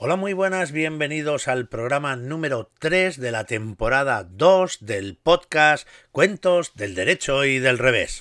Hola, 0.00 0.14
muy 0.14 0.32
buenas, 0.32 0.70
bienvenidos 0.70 1.48
al 1.48 1.66
programa 1.66 2.14
número 2.14 2.70
3 2.78 3.18
de 3.18 3.32
la 3.32 3.46
temporada 3.46 4.22
2 4.22 4.86
del 4.86 5.16
podcast 5.16 5.88
Cuentos 6.12 6.76
del 6.76 6.94
Derecho 6.94 7.44
y 7.44 7.58
del 7.58 7.78
Revés. 7.78 8.20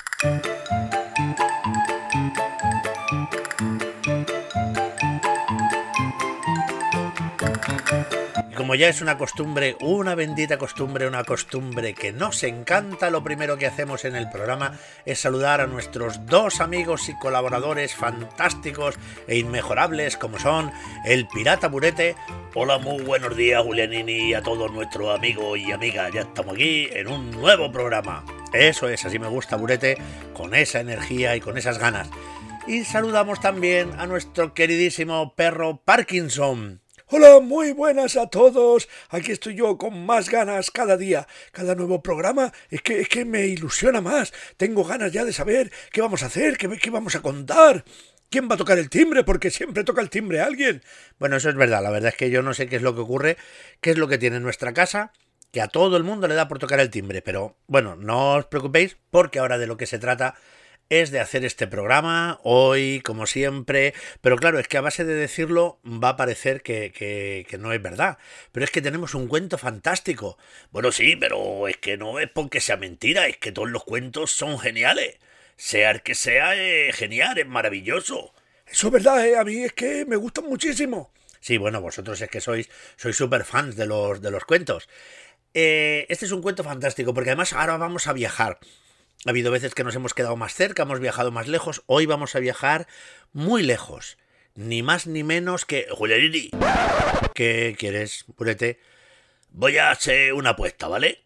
Como 8.67 8.75
ya 8.75 8.89
es 8.89 8.99
una 9.01 9.17
costumbre, 9.17 9.77
una 9.79 10.13
bendita 10.13 10.57
costumbre, 10.57 11.07
una 11.07 11.23
costumbre 11.23 11.93
que 11.93 12.11
nos 12.11 12.43
encanta, 12.43 13.09
lo 13.09 13.23
primero 13.23 13.57
que 13.57 13.65
hacemos 13.65 14.03
en 14.03 14.17
el 14.17 14.29
programa 14.29 14.77
es 15.05 15.21
saludar 15.21 15.61
a 15.61 15.67
nuestros 15.67 16.25
dos 16.25 16.59
amigos 16.59 17.07
y 17.07 17.17
colaboradores 17.17 17.95
fantásticos 17.95 18.95
e 19.25 19.37
inmejorables 19.37 20.17
como 20.17 20.37
son 20.37 20.69
el 21.05 21.29
Pirata 21.29 21.69
Burete. 21.69 22.17
Hola, 22.55 22.77
muy 22.77 23.03
buenos 23.03 23.37
días 23.37 23.63
Julianini 23.63 24.31
y 24.31 24.33
a 24.33 24.43
todos 24.43 24.69
nuestros 24.73 25.15
amigos 25.15 25.57
y 25.57 25.71
amigas. 25.71 26.11
Ya 26.13 26.23
estamos 26.23 26.55
aquí 26.55 26.89
en 26.91 27.07
un 27.07 27.31
nuevo 27.31 27.71
programa. 27.71 28.25
Eso 28.51 28.89
es, 28.89 29.05
así 29.05 29.17
me 29.17 29.29
gusta 29.29 29.55
Burete, 29.55 29.97
con 30.33 30.53
esa 30.53 30.81
energía 30.81 31.37
y 31.37 31.39
con 31.39 31.57
esas 31.57 31.77
ganas. 31.77 32.09
Y 32.67 32.83
saludamos 32.83 33.39
también 33.39 33.93
a 33.97 34.07
nuestro 34.07 34.53
queridísimo 34.53 35.35
perro 35.35 35.81
Parkinson. 35.85 36.81
Hola, 37.09 37.39
muy 37.39 37.71
buenas 37.71 38.17
a 38.17 38.27
todos. 38.27 38.89
Aquí 39.07 39.31
estoy 39.31 39.55
yo 39.55 39.77
con 39.77 40.05
más 40.05 40.29
ganas 40.29 40.71
cada 40.71 40.97
día. 40.97 41.25
Cada 41.53 41.73
nuevo 41.73 42.03
programa 42.03 42.51
es 42.69 42.81
que, 42.81 42.99
es 42.99 43.07
que 43.07 43.23
me 43.23 43.47
ilusiona 43.47 44.01
más. 44.01 44.33
Tengo 44.57 44.83
ganas 44.83 45.13
ya 45.13 45.23
de 45.23 45.31
saber 45.31 45.71
qué 45.93 46.01
vamos 46.01 46.21
a 46.21 46.25
hacer, 46.25 46.57
qué, 46.57 46.89
vamos 46.89 47.15
a 47.15 47.21
contar. 47.21 47.85
¿Quién 48.29 48.49
va 48.49 48.55
a 48.55 48.57
tocar 48.57 48.77
el 48.77 48.89
timbre? 48.89 49.23
Porque 49.23 49.51
siempre 49.51 49.85
toca 49.85 50.01
el 50.01 50.09
timbre 50.09 50.41
alguien. 50.41 50.83
Bueno, 51.17 51.37
eso 51.37 51.47
es 51.47 51.55
verdad. 51.55 51.81
La 51.81 51.91
verdad 51.91 52.09
es 52.09 52.17
que 52.17 52.29
yo 52.29 52.41
no 52.41 52.53
sé 52.53 52.67
qué 52.67 52.75
es 52.75 52.81
lo 52.81 52.93
que 52.93 52.99
ocurre, 52.99 53.37
qué 53.79 53.91
es 53.91 53.97
lo 53.97 54.09
que 54.09 54.17
tiene 54.17 54.35
en 54.35 54.43
nuestra 54.43 54.73
casa, 54.73 55.13
que 55.53 55.61
a 55.61 55.69
todo 55.69 55.95
el 55.95 56.03
mundo 56.03 56.27
le 56.27 56.35
da 56.35 56.49
por 56.49 56.59
tocar 56.59 56.81
el 56.81 56.89
timbre. 56.89 57.21
Pero 57.21 57.55
bueno, 57.67 57.95
no 57.95 58.33
os 58.33 58.47
preocupéis, 58.47 58.97
porque 59.11 59.39
ahora 59.39 59.57
de 59.57 59.67
lo 59.67 59.77
que 59.77 59.85
se 59.85 59.97
trata 59.97 60.35
es 60.89 61.11
de 61.11 61.19
hacer 61.19 61.43
este 61.43 61.67
programa 61.67 62.39
hoy, 62.43 63.01
como 63.03 63.27
siempre, 63.27 63.93
pero 64.21 64.37
claro, 64.37 64.59
es 64.59 64.67
que 64.67 64.77
a 64.77 64.81
base 64.81 65.03
de 65.03 65.15
decirlo 65.15 65.79
va 65.85 66.09
a 66.09 66.17
parecer 66.17 66.61
que, 66.61 67.45
no 67.59 67.73
es 67.73 67.81
verdad. 67.81 68.17
Pero 68.51 68.63
es 68.63 68.71
que 68.71 68.81
tenemos 68.81 69.13
un 69.13 69.27
cuento 69.27 69.57
fantástico. 69.57 70.37
Bueno, 70.71 70.91
sí, 70.91 71.15
pero 71.15 71.67
es 71.67 71.77
que 71.77 71.97
no 71.97 72.19
es 72.19 72.29
porque 72.29 72.61
sea 72.61 72.77
mentira, 72.77 73.27
es 73.27 73.37
que 73.37 73.51
todos 73.51 73.69
los 73.69 73.83
cuentos 73.83 74.31
son 74.31 74.59
geniales. 74.59 75.17
Sea 75.57 75.91
el 75.91 76.03
que 76.03 76.15
sea, 76.15 76.55
es 76.55 76.95
genial, 76.95 77.37
es 77.37 77.47
maravilloso. 77.47 78.33
Eso 78.65 78.87
es 78.87 78.93
verdad, 78.93 79.25
¿eh? 79.25 79.37
a 79.37 79.43
mí 79.43 79.63
es 79.63 79.73
que 79.73 80.05
me 80.05 80.15
gustan 80.15 80.45
muchísimo. 80.45 81.11
Sí, 81.39 81.57
bueno, 81.57 81.81
vosotros 81.81 82.19
es 82.21 82.29
que 82.29 82.41
sois, 82.41 82.69
sois 82.95 83.15
super 83.15 83.43
fans 83.45 83.75
de 83.75 83.85
los, 83.85 84.21
de 84.21 84.31
los 84.31 84.43
cuentos. 84.43 84.89
Eh, 85.53 86.05
este 86.09 86.25
es 86.25 86.31
un 86.31 86.41
cuento 86.41 86.63
fantástico, 86.63 87.13
porque 87.13 87.31
además 87.31 87.53
ahora 87.53 87.77
vamos 87.77 88.07
a 88.07 88.13
viajar. 88.13 88.59
Ha 89.25 89.31
habido 89.31 89.51
veces 89.51 89.73
que 89.73 89.83
nos 89.83 89.95
hemos 89.95 90.13
quedado 90.13 90.35
más 90.35 90.53
cerca, 90.53 90.83
hemos 90.83 90.99
viajado 90.99 91.31
más 91.31 91.47
lejos. 91.47 91.83
Hoy 91.87 92.05
vamos 92.05 92.35
a 92.35 92.39
viajar 92.39 92.87
muy 93.33 93.63
lejos. 93.63 94.17
Ni 94.53 94.83
más 94.83 95.07
ni 95.07 95.23
menos 95.23 95.65
que. 95.65 95.87
¿Qué 97.33 97.75
quieres, 97.77 98.25
Purete? 98.35 98.79
Voy 99.49 99.77
a 99.77 99.91
hacer 99.91 100.33
una 100.33 100.51
apuesta, 100.51 100.87
¿vale? 100.87 101.23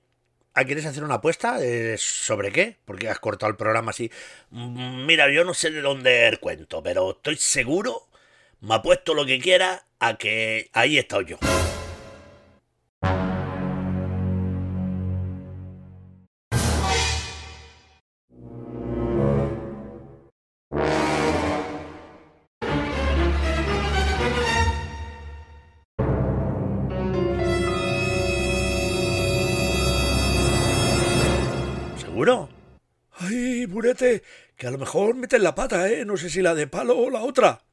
¿Ah, 0.54 0.66
¿Quieres 0.66 0.86
hacer 0.86 1.04
una 1.04 1.16
apuesta? 1.16 1.60
¿Sobre 1.98 2.52
qué? 2.52 2.78
Porque 2.86 3.10
has 3.10 3.20
cortado 3.20 3.50
el 3.50 3.58
programa 3.58 3.92
así. 3.92 4.12
Mm, 4.50 5.06
mira, 5.06 5.32
yo 5.32 5.46
no 5.46 5.54
sé 5.54 5.72
de 5.72 5.82
dónde 5.82 6.28
el 6.28 6.40
cuento, 6.40 6.84
pero 6.84 7.12
estoy 7.12 7.38
seguro, 7.38 8.10
me 8.60 8.76
apuesto 8.76 9.14
lo 9.14 9.26
que 9.26 9.40
quiera, 9.40 9.86
a 10.00 10.18
que 10.18 10.70
ahí 10.74 10.98
he 10.98 11.02
estado 11.02 11.22
yo. 11.22 11.38
Que 33.96 34.68
a 34.68 34.72
lo 34.72 34.78
mejor 34.78 35.16
metes 35.16 35.42
la 35.42 35.56
pata, 35.56 35.90
¿eh? 35.90 36.06
No 36.06 36.18
sé 36.18 36.30
si 36.30 36.42
la 36.42 36.56
de 36.56 36.68
palo 36.68 36.98
o 36.98 37.10
la 37.10 37.22
otra. 37.22 37.64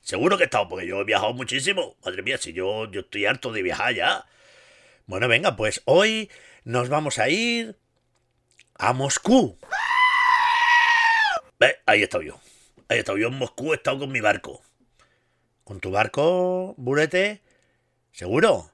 Seguro 0.00 0.36
que 0.36 0.44
he 0.44 0.46
estado, 0.46 0.68
porque 0.68 0.86
yo 0.86 1.00
he 1.00 1.04
viajado 1.04 1.32
muchísimo. 1.32 1.96
Madre 2.04 2.22
mía, 2.22 2.38
si 2.38 2.52
yo, 2.52 2.90
yo 2.90 3.00
estoy 3.00 3.26
harto 3.26 3.52
de 3.52 3.62
viajar 3.62 3.94
ya. 3.94 4.26
Bueno, 5.06 5.28
venga, 5.28 5.56
pues 5.56 5.82
hoy 5.86 6.30
nos 6.64 6.88
vamos 6.88 7.18
a 7.18 7.28
ir 7.28 7.76
a 8.74 8.92
Moscú. 8.92 9.58
Ahí 11.86 12.00
he 12.00 12.04
estado 12.04 12.22
yo. 12.22 12.40
Ahí 12.88 12.98
he 12.98 13.00
estado 13.00 13.18
yo 13.18 13.28
en 13.28 13.34
Moscú, 13.34 13.72
he 13.72 13.76
estado 13.76 13.98
con 14.00 14.12
mi 14.12 14.20
barco. 14.20 14.62
¿Con 15.64 15.80
tu 15.80 15.90
barco, 15.90 16.74
burete? 16.76 17.42
¿Seguro? 18.12 18.70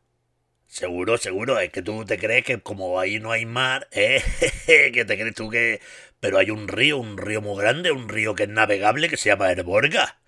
Seguro, 0.67 1.19
seguro, 1.19 1.59
es 1.59 1.71
que 1.71 1.83
tú 1.83 2.05
te 2.05 2.19
crees 2.19 2.45
que 2.45 2.61
como 2.61 3.01
ahí 3.01 3.19
no 3.19 3.33
hay 3.33 3.45
mar, 3.45 3.89
¿eh? 3.93 4.23
que 4.67 5.05
te 5.05 5.19
crees 5.19 5.35
tú 5.35 5.51
que... 5.51 5.81
Pero 6.21 6.39
hay 6.39 6.51
un 6.51 6.69
río, 6.69 6.99
un 6.99 7.17
río 7.17 7.41
muy 7.41 7.61
grande, 7.61 7.91
un 7.91 8.09
río 8.09 8.35
que 8.35 8.45
es 8.45 8.49
navegable 8.49 9.09
que 9.09 9.17
se 9.17 9.31
llama 9.31 9.51
Erborga. 9.51 10.21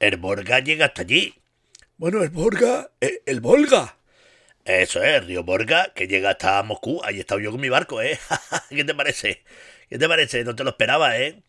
Erborga 0.00 0.58
llega 0.58 0.86
hasta 0.86 1.02
allí. 1.02 1.40
Bueno, 1.96 2.22
Erborga, 2.22 2.90
eh, 3.00 3.22
el 3.26 3.40
Volga. 3.40 3.96
Eso 4.64 5.02
es, 5.02 5.16
el 5.16 5.26
río 5.26 5.44
Borga, 5.44 5.92
que 5.94 6.08
llega 6.08 6.30
hasta 6.30 6.62
Moscú. 6.62 7.00
Ahí 7.04 7.18
he 7.18 7.20
estado 7.20 7.40
yo 7.40 7.50
con 7.50 7.60
mi 7.60 7.68
barco, 7.68 8.02
¿eh? 8.02 8.18
¿Qué 8.70 8.84
te 8.84 8.94
parece? 8.94 9.42
¿Qué 9.88 9.98
te 9.98 10.08
parece? 10.08 10.44
No 10.44 10.56
te 10.56 10.64
lo 10.64 10.70
esperaba, 10.70 11.18
¿eh? 11.18 11.42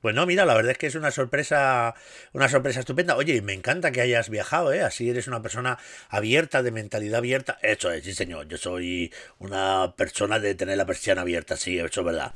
Pues 0.00 0.14
no, 0.14 0.26
mira, 0.26 0.44
la 0.44 0.54
verdad 0.54 0.72
es 0.72 0.78
que 0.78 0.86
es 0.86 0.94
una 0.94 1.10
sorpresa, 1.10 1.94
una 2.32 2.48
sorpresa 2.48 2.80
estupenda. 2.80 3.16
Oye, 3.16 3.42
me 3.42 3.52
encanta 3.52 3.90
que 3.90 4.00
hayas 4.00 4.30
viajado, 4.30 4.72
¿eh? 4.72 4.82
Así 4.82 5.10
eres 5.10 5.26
una 5.26 5.42
persona 5.42 5.78
abierta, 6.08 6.62
de 6.62 6.70
mentalidad 6.70 7.18
abierta. 7.18 7.58
Eso 7.62 7.90
es, 7.90 8.04
sí, 8.04 8.14
señor. 8.14 8.46
Yo 8.46 8.58
soy 8.58 9.12
una 9.38 9.94
persona 9.96 10.38
de 10.38 10.54
tener 10.54 10.76
la 10.76 10.86
persiana 10.86 11.22
abierta, 11.22 11.56
sí, 11.56 11.78
eso 11.78 12.00
es 12.00 12.06
verdad. 12.06 12.32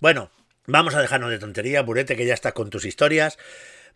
Bueno, 0.00 0.30
vamos 0.66 0.94
a 0.94 1.00
dejarnos 1.00 1.30
de 1.30 1.38
tontería, 1.38 1.80
Burete, 1.80 2.16
que 2.16 2.26
ya 2.26 2.34
estás 2.34 2.52
con 2.52 2.68
tus 2.68 2.84
historias. 2.84 3.38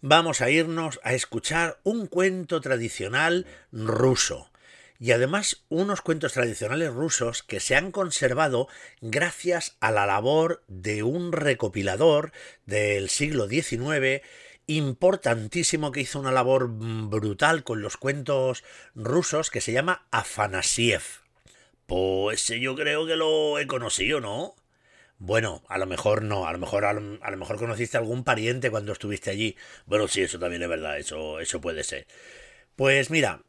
Vamos 0.01 0.41
a 0.41 0.49
irnos 0.49 0.99
a 1.03 1.13
escuchar 1.13 1.79
un 1.83 2.07
cuento 2.07 2.63
tradicional 2.63 3.47
ruso 3.71 4.51
y 4.99 5.13
además 5.13 5.65
unos 5.69 6.01
cuentos 6.01 6.33
tradicionales 6.33 6.91
rusos 6.91 7.43
que 7.43 7.61
se 7.61 7.77
han 7.77 7.93
conservado 7.93 8.67
gracias 9.03 9.77
a 9.81 9.91
la 9.91 10.07
labor 10.07 10.63
de 10.69 11.03
un 11.03 11.33
recopilador 11.33 12.33
del 12.65 13.11
siglo 13.11 13.47
XIX 13.47 14.23
importantísimo 14.67 15.93
que 15.93 16.01
hizo 16.01 16.19
una 16.19 16.33
labor 16.33 16.69
brutal 16.71 17.63
con 17.63 17.83
los 17.83 17.99
cuentos 17.99 18.65
rusos 18.95 19.51
que 19.51 19.61
se 19.61 19.73
llama 19.73 20.07
Afanasiev. 20.11 21.03
Pues 21.85 22.47
yo 22.47 22.75
creo 22.75 23.07
que 23.07 23.17
lo 23.17 23.59
he 23.59 23.67
conocido, 23.67 24.21
¿no? 24.21 24.55
Bueno, 25.21 25.63
a 25.69 25.77
lo 25.77 25.87
mejor 25.87 26.23
no, 26.23 26.47
a 26.47 26.53
lo 26.53 26.59
mejor 26.59 26.87
a 26.87 26.95
lo, 26.95 27.37
mejor 27.37 27.59
conociste 27.59 27.99
algún 27.99 28.25
pariente 28.25 28.71
cuando 28.71 28.93
estuviste 28.93 29.31
allí. 29.31 29.55
Bueno, 29.85 30.09
sí, 30.09 30.23
eso 30.23 30.39
también 30.39 30.63
es 30.63 30.69
verdad, 30.69 30.99
eso, 30.99 31.41
eso 31.41 31.61
puede 31.61 31.85
ser. 31.85 32.07
Pues 32.75 33.11
mira, 33.11 33.43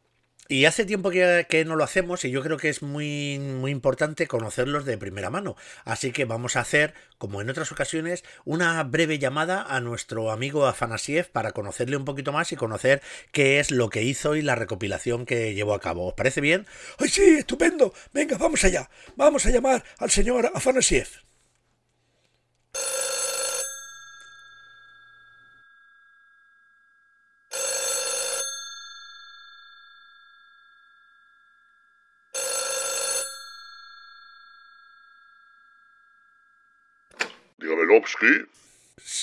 y 0.48 0.66
hace 0.66 0.84
tiempo 0.84 1.08
que, 1.10 1.64
no 1.66 1.76
lo 1.76 1.84
hacemos 1.84 2.26
y 2.26 2.30
yo 2.30 2.42
creo 2.42 2.58
que 2.58 2.68
es 2.68 2.82
muy, 2.82 3.38
muy 3.38 3.70
importante 3.70 4.26
conocerlos 4.26 4.84
de 4.84 4.98
primera 4.98 5.30
mano. 5.30 5.56
Así 5.86 6.12
que 6.12 6.26
vamos 6.26 6.56
a 6.56 6.60
hacer, 6.60 6.92
como 7.16 7.40
en 7.40 7.48
otras 7.48 7.72
ocasiones, 7.72 8.22
una 8.44 8.82
breve 8.84 9.18
llamada 9.18 9.62
a 9.62 9.80
nuestro 9.80 10.30
amigo 10.30 10.66
Afanasiev 10.66 11.30
para 11.30 11.52
conocerle 11.52 11.96
un 11.96 12.04
poquito 12.04 12.32
más 12.32 12.52
y 12.52 12.56
conocer 12.56 13.00
qué 13.32 13.60
es 13.60 13.70
lo 13.70 13.88
que 13.88 14.02
hizo 14.02 14.36
y 14.36 14.42
la 14.42 14.56
recopilación 14.56 15.24
que 15.24 15.54
llevó 15.54 15.72
a 15.72 15.80
cabo. 15.80 16.08
¿Os 16.08 16.14
parece 16.14 16.42
bien? 16.42 16.66
¡Ay, 16.98 17.08
sí! 17.08 17.36
¡Estupendo! 17.38 17.94
Venga, 18.12 18.36
vamos 18.36 18.62
allá. 18.62 18.90
Vamos 19.16 19.46
a 19.46 19.50
llamar 19.50 19.82
al 19.98 20.10
señor 20.10 20.52
Afanasiev. 20.54 21.31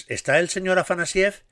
¿Está 0.08 0.40
el 0.40 0.50
señor 0.50 0.80
Afanasiev? 0.80 1.44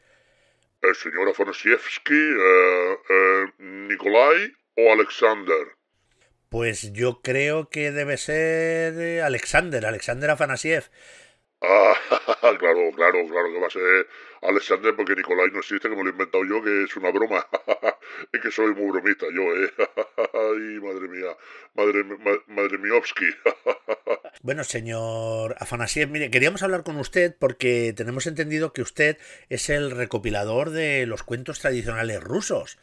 El 0.81 0.95
señor 0.95 1.29
Afanasievsky, 1.29 2.13
eh, 2.13 2.97
eh, 3.09 3.45
Nikolai 3.59 4.53
o 4.75 4.93
Alexander. 4.93 5.75
Pues 6.49 6.93
yo 6.93 7.21
creo 7.21 7.69
que 7.69 7.91
debe 7.91 8.17
ser 8.17 8.93
eh, 8.99 9.21
Alexander, 9.21 9.85
Alexander 9.85 10.29
Afanasiev. 10.29 10.89
Ah, 11.61 11.93
claro, 12.59 12.91
claro, 12.95 13.27
claro 13.27 13.51
que 13.51 13.59
va 13.59 13.67
a 13.67 13.69
ser 13.71 14.07
Alexander 14.43 14.95
porque 14.95 15.15
Nicolai 15.15 15.49
no 15.51 15.59
existe, 15.59 15.89
que 15.89 15.95
me 15.95 16.03
lo 16.03 16.09
he 16.09 16.11
inventado 16.11 16.45
yo, 16.45 16.63
que 16.63 16.83
es 16.83 16.95
una 16.95 17.11
broma. 17.11 17.47
es 18.31 18.41
que 18.41 18.51
soy 18.51 18.75
muy 18.75 18.91
bromista 18.91 19.25
yo, 19.33 19.41
¿eh? 19.55 19.73
Ay, 20.33 20.79
madre 20.79 21.07
mía, 21.07 21.35
madre, 21.73 22.03
madre 22.47 22.77
miovsky. 22.77 23.25
bueno, 24.43 24.63
señor 24.63 25.55
Afanasiev, 25.59 26.09
mire, 26.09 26.29
queríamos 26.29 26.61
hablar 26.61 26.83
con 26.83 26.97
usted 26.97 27.35
porque 27.39 27.91
tenemos 27.95 28.27
entendido 28.27 28.71
que 28.71 28.83
usted 28.83 29.17
es 29.49 29.69
el 29.69 29.89
recopilador 29.91 30.69
de 30.69 31.07
los 31.07 31.23
cuentos 31.23 31.59
tradicionales 31.59 32.23
rusos. 32.23 32.77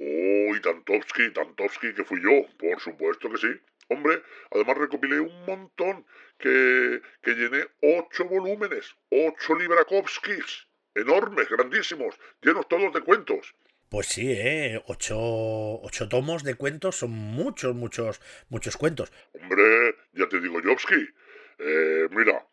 Oh, 0.00 0.56
y 0.56 0.60
Tantovsky, 0.60 1.32
Tantovsky, 1.32 1.94
que 1.94 2.04
fui 2.04 2.22
yo, 2.22 2.46
por 2.58 2.80
supuesto 2.80 3.30
que 3.30 3.36
sí. 3.36 3.48
Hombre, 3.88 4.22
además 4.50 4.78
recopilé 4.78 5.20
un 5.20 5.44
montón 5.44 6.04
que, 6.38 7.00
que 7.22 7.34
llené 7.34 7.66
ocho 7.82 8.24
volúmenes, 8.24 8.94
ocho 9.10 9.54
Librakovskis, 9.54 10.66
enormes, 10.94 11.48
grandísimos, 11.48 12.18
llenos 12.42 12.68
todos 12.68 12.92
de 12.92 13.02
cuentos. 13.02 13.54
Pues 13.88 14.08
sí, 14.08 14.32
¿eh? 14.32 14.82
Ocho, 14.86 15.16
ocho 15.16 16.08
tomos 16.08 16.42
de 16.42 16.56
cuentos 16.56 16.96
son 16.96 17.10
muchos, 17.10 17.74
muchos, 17.76 18.20
muchos 18.48 18.76
cuentos. 18.76 19.12
Hombre, 19.32 19.94
ya 20.12 20.28
te 20.28 20.40
digo, 20.40 20.60
Jovsky, 20.60 21.08
eh, 21.58 22.08
mira, 22.10 22.44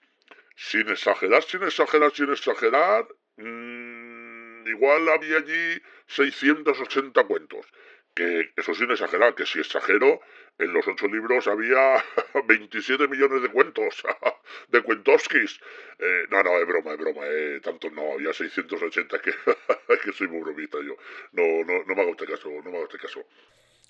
sin 0.56 0.88
exagerar, 0.90 1.42
sin 1.42 1.64
exagerar, 1.64 2.12
sin 2.14 2.32
exagerar, 2.32 3.08
mmm, 3.38 4.68
igual 4.68 5.10
había 5.10 5.38
allí 5.38 5.82
680 6.06 7.24
cuentos 7.24 7.66
que 8.14 8.52
eso 8.56 8.74
sin 8.74 8.92
exagerar, 8.92 9.36
que 9.36 9.46
si 9.46 9.60
exagero, 9.60 10.22
en 10.60 10.74
los 10.74 10.88
ocho 10.88 11.08
libros 11.08 11.48
había 11.48 12.04
27 12.48 13.08
millones 13.08 13.42
de 13.42 13.50
cuentos, 13.50 14.04
de 14.70 14.82
cuentoskis. 14.82 15.60
Eh, 16.00 16.24
no, 16.30 16.44
no, 16.44 16.58
es 16.60 16.68
broma, 16.68 16.92
es 16.94 16.98
broma, 16.98 17.22
eh, 17.26 17.60
tanto 17.64 17.90
no, 17.90 18.14
había 18.14 18.34
680, 18.34 19.20
que, 19.20 19.32
que 20.04 20.12
soy 20.14 20.28
muy 20.28 20.42
bromista 20.42 20.78
yo. 20.86 20.96
No, 21.32 21.44
no, 21.66 21.84
no 21.86 21.96
me 21.96 22.02
hago 22.02 22.12
este 22.12 22.28
caso, 22.28 22.50
no 22.50 22.70
me 22.70 22.78
hago 22.78 22.86
este 22.86 23.00
caso. 23.00 23.26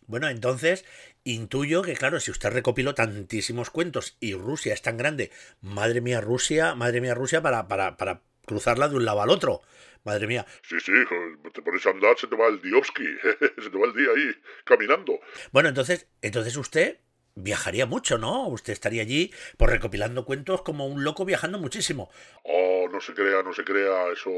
Bueno, 0.05 0.27
entonces 0.27 0.85
intuyo 1.23 1.81
que, 1.81 1.95
claro, 1.95 2.19
si 2.19 2.31
usted 2.31 2.49
recopiló 2.49 2.93
tantísimos 2.93 3.69
cuentos 3.69 4.17
y 4.19 4.33
Rusia 4.33 4.73
es 4.73 4.81
tan 4.81 4.97
grande, 4.97 5.31
madre 5.61 6.01
mía 6.01 6.19
Rusia, 6.19 6.75
madre 6.75 6.99
mía 6.99 7.15
Rusia, 7.15 7.41
para, 7.41 7.67
para 7.69 8.21
cruzarla 8.45 8.87
de 8.87 8.95
un 8.95 9.05
lado 9.05 9.21
al 9.21 9.29
otro. 9.29 9.61
Madre 10.03 10.27
mía. 10.27 10.45
Sí, 10.63 10.79
sí, 10.81 10.91
te 11.53 11.61
pones 11.61 11.85
a 11.85 11.91
andar, 11.91 12.17
se 12.17 12.27
te 12.27 12.35
va 12.35 12.47
el 12.47 12.61
Diovsky, 12.61 13.05
se 13.61 13.69
te 13.69 13.77
va 13.77 13.85
el 13.85 13.93
día 13.93 14.09
ahí 14.15 14.35
caminando. 14.65 15.19
Bueno, 15.51 15.69
entonces, 15.69 16.07
entonces 16.21 16.57
usted 16.57 16.99
viajaría 17.35 17.85
mucho, 17.85 18.17
¿no? 18.17 18.47
Usted 18.47 18.73
estaría 18.73 19.01
allí 19.01 19.27
por 19.57 19.69
pues, 19.69 19.71
recopilando 19.71 20.25
cuentos 20.25 20.61
como 20.61 20.87
un 20.87 21.03
loco 21.03 21.25
viajando 21.25 21.57
muchísimo. 21.57 22.11
Oh, 22.43 22.87
no 22.91 22.99
se 22.99 23.13
crea, 23.13 23.43
no 23.43 23.53
se 23.53 23.63
crea, 23.63 24.11
eso, 24.11 24.31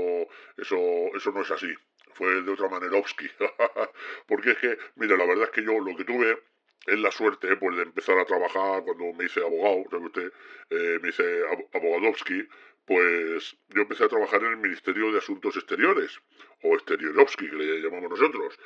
eso, 0.58 0.78
eso 1.16 1.32
no 1.32 1.42
es 1.42 1.52
así. 1.52 1.74
Fue 2.14 2.42
de 2.42 2.52
otra 2.52 2.70
manera 2.70 2.96
Porque 4.28 4.52
es 4.52 4.58
que, 4.58 4.78
mira, 4.96 5.18
la 5.18 5.26
verdad 5.26 5.46
es 5.46 5.50
que 5.50 5.64
yo 5.64 5.80
lo 5.80 5.96
que 5.98 6.06
tuve 6.06 6.38
es 6.86 7.00
la 7.00 7.12
suerte 7.12 7.58
pues, 7.58 7.76
de 7.76 7.84
empezar 7.84 8.18
a 8.18 8.26
trabajar 8.26 8.84
cuando 8.84 9.12
me 9.14 9.26
hice 9.26 9.42
abogado, 9.42 9.84
¿sabe 9.90 10.06
usted? 10.06 10.32
Eh, 10.70 11.00
me 11.02 11.10
hice 11.10 11.42
abogadovsky, 11.74 12.48
pues 12.86 13.58
yo 13.70 13.82
empecé 13.82 14.06
a 14.06 14.10
trabajar 14.10 14.44
en 14.44 14.52
el 14.52 14.58
Ministerio 14.58 15.12
de 15.12 15.18
Asuntos 15.18 15.56
Exteriores, 15.56 16.20
o 16.62 16.76
Exteriorovsky, 16.76 17.50
que 17.50 17.56
le 17.56 17.82
llamamos 17.82 18.12
nosotros. 18.12 18.58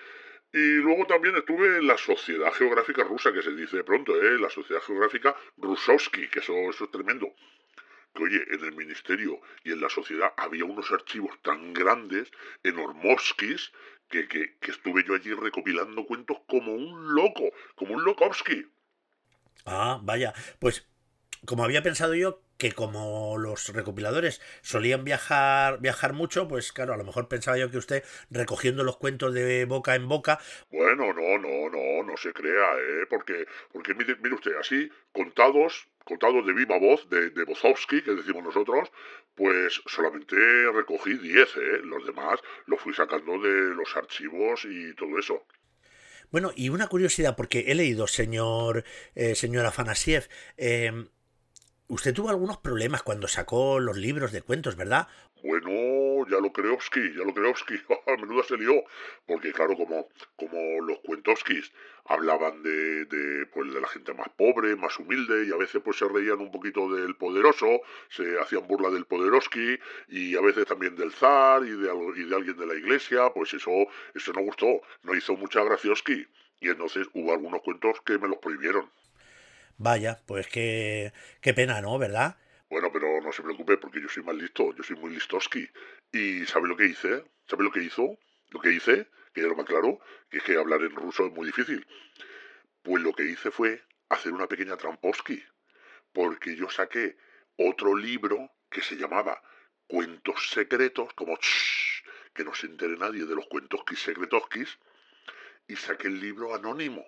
Y 0.52 0.76
luego 0.78 1.06
también 1.06 1.36
estuve 1.38 1.78
en 1.78 1.88
la 1.88 1.98
Sociedad 1.98 2.52
Geográfica 2.54 3.04
Rusa, 3.04 3.32
que 3.32 3.42
se 3.42 3.56
dice 3.56 3.84
pronto, 3.84 4.16
¿eh? 4.16 4.40
la 4.40 4.50
Sociedad 4.50 4.82
Geográfica 4.82 5.36
Rusovsky, 5.58 6.28
que 6.28 6.40
eso, 6.40 6.54
eso 6.70 6.86
es 6.86 6.92
tremendo. 6.92 7.28
Que 8.14 8.24
oye, 8.24 8.44
en 8.50 8.66
el 8.66 8.76
ministerio 8.76 9.40
y 9.64 9.72
en 9.72 9.82
la 9.82 9.90
sociedad 9.90 10.34
había 10.36 10.66
unos 10.66 10.92
archivos 10.92 11.40
tan 11.44 11.74
grandes, 11.74 12.32
enormovskis, 12.64 13.72
que, 14.10 14.28
que, 14.28 14.58
que 14.60 14.72
estuve 14.72 15.04
yo 15.08 15.14
allí 15.14 15.32
recopilando 15.34 16.06
cuentos 16.06 16.38
como 16.48 16.74
un 16.74 17.14
loco, 17.14 17.52
como 17.76 17.94
un 17.94 18.04
Lokovsky. 18.04 18.66
Ah, 19.66 20.00
vaya, 20.02 20.34
pues 20.58 20.90
como 21.46 21.64
había 21.64 21.84
pensado 21.84 22.16
yo 22.16 22.42
que 22.60 22.74
como 22.74 23.38
los 23.38 23.70
recopiladores 23.74 24.42
solían 24.62 25.06
viajar 25.06 25.80
viajar 25.80 26.12
mucho, 26.14 26.48
pues 26.48 26.74
claro, 26.74 26.94
a 26.94 26.98
lo 26.98 27.06
mejor 27.06 27.30
pensaba 27.30 27.58
yo 27.58 27.72
que 27.72 27.78
usted 27.78 28.04
recogiendo 28.30 28.84
los 28.84 28.98
cuentos 28.98 29.34
de 29.34 29.64
boca 29.64 29.96
en 29.96 30.10
boca. 30.10 30.40
Bueno, 30.70 31.14
no, 31.14 31.38
no, 31.38 31.70
no, 31.70 32.04
no 32.04 32.18
se 32.18 32.34
crea, 32.34 32.74
¿eh? 32.76 33.06
Porque, 33.10 33.48
porque 33.72 33.94
mire, 33.96 34.18
usted, 34.34 34.52
así, 34.60 34.92
contados, 35.14 35.88
contados 36.04 36.46
de 36.46 36.54
viva 36.54 36.78
voz, 36.78 37.10
de, 37.10 37.30
de 37.30 37.46
Bozowski, 37.46 38.02
que 38.02 38.12
decimos 38.12 38.44
nosotros, 38.44 38.92
pues 39.36 39.82
solamente 39.86 40.36
recogí 40.74 41.14
10, 41.14 41.56
¿eh? 41.56 41.60
Los 41.84 42.06
demás 42.06 42.42
los 42.66 42.82
fui 42.82 42.94
sacando 42.94 43.40
de 43.40 43.74
los 43.74 43.96
archivos 43.96 44.66
y 44.66 44.94
todo 44.96 45.18
eso. 45.18 45.46
Bueno, 46.30 46.52
y 46.56 46.68
una 46.70 46.88
curiosidad, 46.88 47.38
porque 47.38 47.66
he 47.68 47.76
leído, 47.76 48.06
señor, 48.06 48.84
eh, 49.16 49.34
señor 49.34 49.66
Afanasiev, 49.66 50.28
eh, 50.58 50.92
Usted 51.92 52.14
tuvo 52.14 52.30
algunos 52.30 52.58
problemas 52.58 53.02
cuando 53.02 53.28
sacó 53.28 53.80
los 53.80 53.98
libros 53.98 54.32
de 54.32 54.44
cuentos, 54.44 54.76
¿verdad? 54.76 55.08
Bueno, 55.42 56.24
ya 56.30 56.40
lo 56.40 56.54
Kreovsky, 56.54 57.16
ya 57.18 57.24
lo 57.24 57.34
Kreovsky, 57.34 57.74
a 58.06 58.16
menudo 58.16 58.44
se 58.44 58.58
lió, 58.58 58.84
porque 59.26 59.52
claro, 59.52 59.76
como, 59.76 60.08
como 60.36 60.86
los 60.86 61.00
cuentovskis 61.00 61.74
hablaban 62.06 62.62
de, 62.62 63.06
de, 63.06 63.48
pues, 63.48 63.74
de 63.74 63.82
la 63.82 63.88
gente 63.88 64.14
más 64.14 64.30
pobre, 64.38 64.76
más 64.76 65.00
humilde, 65.00 65.48
y 65.48 65.52
a 65.52 65.58
veces 65.58 65.82
pues 65.84 65.98
se 65.98 66.08
reían 66.08 66.40
un 66.40 66.52
poquito 66.52 66.94
del 66.94 67.16
poderoso, 67.16 67.82
se 68.10 68.40
hacían 68.40 68.68
burla 68.68 68.92
del 68.92 69.06
poderoski, 69.06 69.80
y 70.10 70.36
a 70.36 70.42
veces 70.42 70.68
también 70.68 70.96
del 70.96 71.12
zar 71.12 71.64
y 71.64 71.72
de, 71.72 71.90
y 72.18 72.24
de 72.24 72.36
alguien 72.36 72.56
de 72.56 72.68
la 72.68 72.76
iglesia, 72.76 73.32
pues 73.34 73.52
eso, 73.56 73.72
eso 74.14 74.32
no 74.34 74.42
gustó, 74.42 74.82
no 75.02 75.16
hizo 75.16 75.36
mucha 75.36 75.64
gracioski, 75.64 76.28
y 76.60 76.70
entonces 76.70 77.08
hubo 77.14 77.34
algunos 77.34 77.64
cuentos 77.64 78.00
que 78.06 78.20
me 78.20 78.28
los 78.28 78.38
prohibieron. 78.38 78.92
Vaya, 79.82 80.20
pues 80.26 80.46
qué, 80.48 81.14
qué 81.40 81.54
pena, 81.54 81.80
¿no? 81.80 81.98
¿Verdad? 81.98 82.36
Bueno, 82.70 82.92
pero 82.92 83.22
no 83.22 83.32
se 83.32 83.42
preocupe 83.42 83.78
porque 83.78 84.02
yo 84.02 84.10
soy 84.10 84.24
más 84.24 84.36
listo, 84.36 84.76
yo 84.76 84.84
soy 84.84 84.98
muy 84.98 85.12
listoski. 85.12 85.70
¿Y 86.12 86.46
sabe 86.48 86.68
lo 86.68 86.76
que 86.76 86.88
hice? 86.88 87.24
¿Sabe 87.48 87.64
lo 87.64 87.72
que 87.72 87.82
hizo? 87.82 88.20
Lo 88.50 88.60
que 88.60 88.74
hice, 88.74 89.08
que 89.34 89.42
ya 89.42 89.48
lo 89.48 89.56
más 89.56 89.66
claro, 89.66 90.02
que 90.30 90.40
es 90.40 90.44
que 90.44 90.58
hablar 90.58 90.82
en 90.82 90.94
ruso 90.94 91.28
es 91.28 91.32
muy 91.32 91.46
difícil. 91.46 91.88
Pues 92.84 93.02
lo 93.02 93.14
que 93.14 93.24
hice 93.24 93.52
fue 93.52 93.82
hacer 94.10 94.34
una 94.34 94.48
pequeña 94.48 94.76
tramposki, 94.76 95.42
porque 96.12 96.58
yo 96.58 96.70
saqué 96.70 97.16
otro 97.56 97.96
libro 97.96 98.52
que 98.70 98.82
se 98.82 98.98
llamaba 98.98 99.42
Cuentos 99.88 100.50
Secretos, 100.50 101.14
como 101.14 101.40
que 102.34 102.44
no 102.44 102.54
se 102.54 102.68
entere 102.68 102.98
nadie 102.98 103.24
de 103.24 103.36
los 103.36 103.48
cuentos 103.48 103.80
secretoskis, 103.96 104.78
y 105.70 105.78
saqué 105.78 106.08
el 106.08 106.20
libro 106.20 106.54
anónimo 106.54 107.06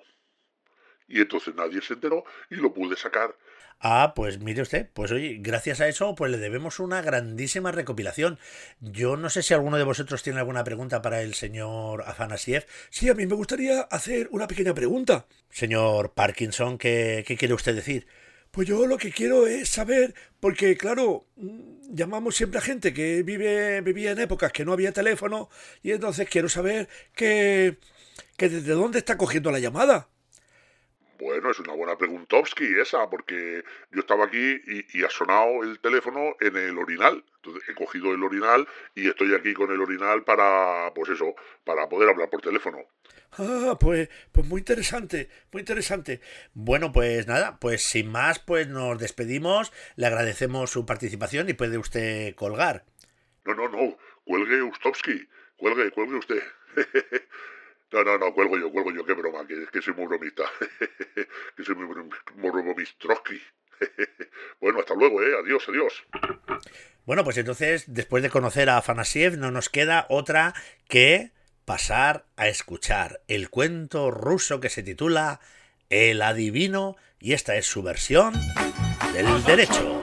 y 1.11 1.21
entonces 1.21 1.55
nadie 1.55 1.81
se 1.81 1.93
enteró 1.93 2.23
y 2.49 2.55
lo 2.55 2.73
pude 2.73 2.95
sacar. 2.95 3.35
Ah, 3.83 4.13
pues 4.15 4.39
mire 4.39 4.61
usted, 4.61 4.89
pues 4.93 5.11
oye, 5.11 5.37
gracias 5.39 5.81
a 5.81 5.87
eso 5.87 6.13
pues 6.13 6.31
le 6.31 6.37
debemos 6.37 6.79
una 6.79 7.01
grandísima 7.01 7.71
recopilación. 7.71 8.37
Yo 8.79 9.17
no 9.17 9.29
sé 9.31 9.41
si 9.41 9.55
alguno 9.55 9.77
de 9.77 9.83
vosotros 9.83 10.21
tiene 10.21 10.39
alguna 10.39 10.63
pregunta 10.63 11.01
para 11.01 11.23
el 11.23 11.33
señor 11.33 12.03
Afanasiev. 12.05 12.67
Sí, 12.91 13.09
a 13.09 13.15
mí 13.15 13.25
me 13.25 13.33
gustaría 13.33 13.81
hacer 13.81 14.27
una 14.31 14.47
pequeña 14.47 14.75
pregunta. 14.75 15.25
Señor 15.49 16.13
Parkinson, 16.13 16.77
¿qué, 16.77 17.23
qué 17.25 17.35
quiere 17.35 17.55
usted 17.55 17.73
decir? 17.73 18.05
Pues 18.51 18.67
yo 18.67 18.85
lo 18.85 18.97
que 18.97 19.11
quiero 19.11 19.47
es 19.47 19.69
saber, 19.69 20.13
porque 20.39 20.77
claro, 20.77 21.25
llamamos 21.89 22.35
siempre 22.35 22.59
a 22.59 22.61
gente 22.61 22.93
que 22.93 23.23
vive, 23.23 23.81
vivía 23.81 24.11
en 24.11 24.19
épocas 24.19 24.51
que 24.51 24.65
no 24.65 24.73
había 24.73 24.91
teléfono, 24.91 25.49
y 25.81 25.91
entonces 25.91 26.27
quiero 26.29 26.49
saber 26.49 26.89
que, 27.15 27.77
que 28.37 28.49
desde 28.49 28.73
dónde 28.73 28.99
está 28.99 29.17
cogiendo 29.17 29.51
la 29.51 29.59
llamada. 29.59 30.09
Bueno, 31.21 31.51
es 31.51 31.59
una 31.59 31.73
buena 31.73 31.95
preguntovsky 31.95 32.79
esa, 32.79 33.07
porque 33.07 33.63
yo 33.91 33.99
estaba 33.99 34.25
aquí 34.25 34.59
y, 34.91 35.03
ha 35.03 35.09
sonado 35.11 35.61
el 35.61 35.79
teléfono 35.79 36.35
en 36.39 36.57
el 36.57 36.75
orinal. 36.79 37.23
Entonces 37.35 37.69
he 37.69 37.75
cogido 37.75 38.11
el 38.11 38.23
orinal 38.23 38.67
y 38.95 39.07
estoy 39.07 39.35
aquí 39.35 39.53
con 39.53 39.71
el 39.71 39.79
orinal 39.79 40.23
para, 40.23 40.91
pues 40.95 41.11
eso, 41.11 41.35
para 41.63 41.87
poder 41.87 42.09
hablar 42.09 42.27
por 42.31 42.41
teléfono. 42.41 42.79
Ah, 43.33 43.77
pues, 43.79 44.09
pues 44.31 44.47
muy 44.47 44.61
interesante, 44.61 45.29
muy 45.51 45.59
interesante. 45.59 46.21
Bueno, 46.55 46.91
pues 46.91 47.27
nada, 47.27 47.59
pues 47.59 47.83
sin 47.83 48.11
más, 48.11 48.39
pues 48.39 48.67
nos 48.67 48.97
despedimos, 48.97 49.71
le 49.97 50.07
agradecemos 50.07 50.71
su 50.71 50.87
participación 50.87 51.49
y 51.49 51.53
puede 51.53 51.77
usted 51.77 52.33
colgar. 52.33 52.83
No, 53.45 53.53
no, 53.53 53.69
no, 53.69 53.95
cuelgue 54.23 54.63
Ustovsky, 54.63 55.29
cuelgue, 55.55 55.91
cuelgue 55.91 56.15
usted. 56.15 56.41
No, 57.91 58.03
no, 58.03 58.17
no, 58.17 58.33
cuelgo 58.33 58.57
yo, 58.57 58.71
cuelgo 58.71 58.91
yo, 58.91 59.05
qué 59.05 59.13
broma, 59.13 59.45
que, 59.45 59.67
que 59.71 59.81
soy 59.81 59.93
muy 59.93 60.05
bromista. 60.05 60.43
que 61.57 61.63
soy 61.63 61.75
muy, 61.75 62.51
bromistrosky. 62.51 63.41
bueno, 64.61 64.79
hasta 64.79 64.95
luego, 64.95 65.21
¿eh? 65.21 65.33
Adiós, 65.43 65.67
adiós. 65.67 66.03
Bueno, 67.05 67.23
pues 67.23 67.37
entonces, 67.37 67.85
después 67.87 68.23
de 68.23 68.29
conocer 68.29 68.69
a 68.69 68.77
Afanasiev, 68.77 69.37
no 69.37 69.51
nos 69.51 69.69
queda 69.69 70.05
otra 70.07 70.53
que 70.87 71.31
pasar 71.65 72.25
a 72.37 72.47
escuchar 72.47 73.21
el 73.27 73.49
cuento 73.49 74.09
ruso 74.11 74.59
que 74.59 74.69
se 74.69 74.83
titula 74.83 75.41
El 75.89 76.21
adivino, 76.21 76.95
y 77.19 77.33
esta 77.33 77.55
es 77.57 77.65
su 77.65 77.83
versión 77.83 78.33
del 79.13 79.43
derecho. 79.43 80.00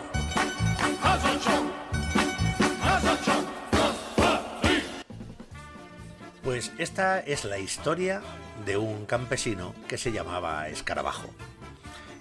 Pues 6.58 6.72
esta 6.78 7.20
es 7.20 7.44
la 7.44 7.60
historia 7.60 8.20
de 8.66 8.76
un 8.76 9.06
campesino 9.06 9.76
que 9.86 9.96
se 9.96 10.10
llamaba 10.10 10.68
Escarabajo. 10.68 11.28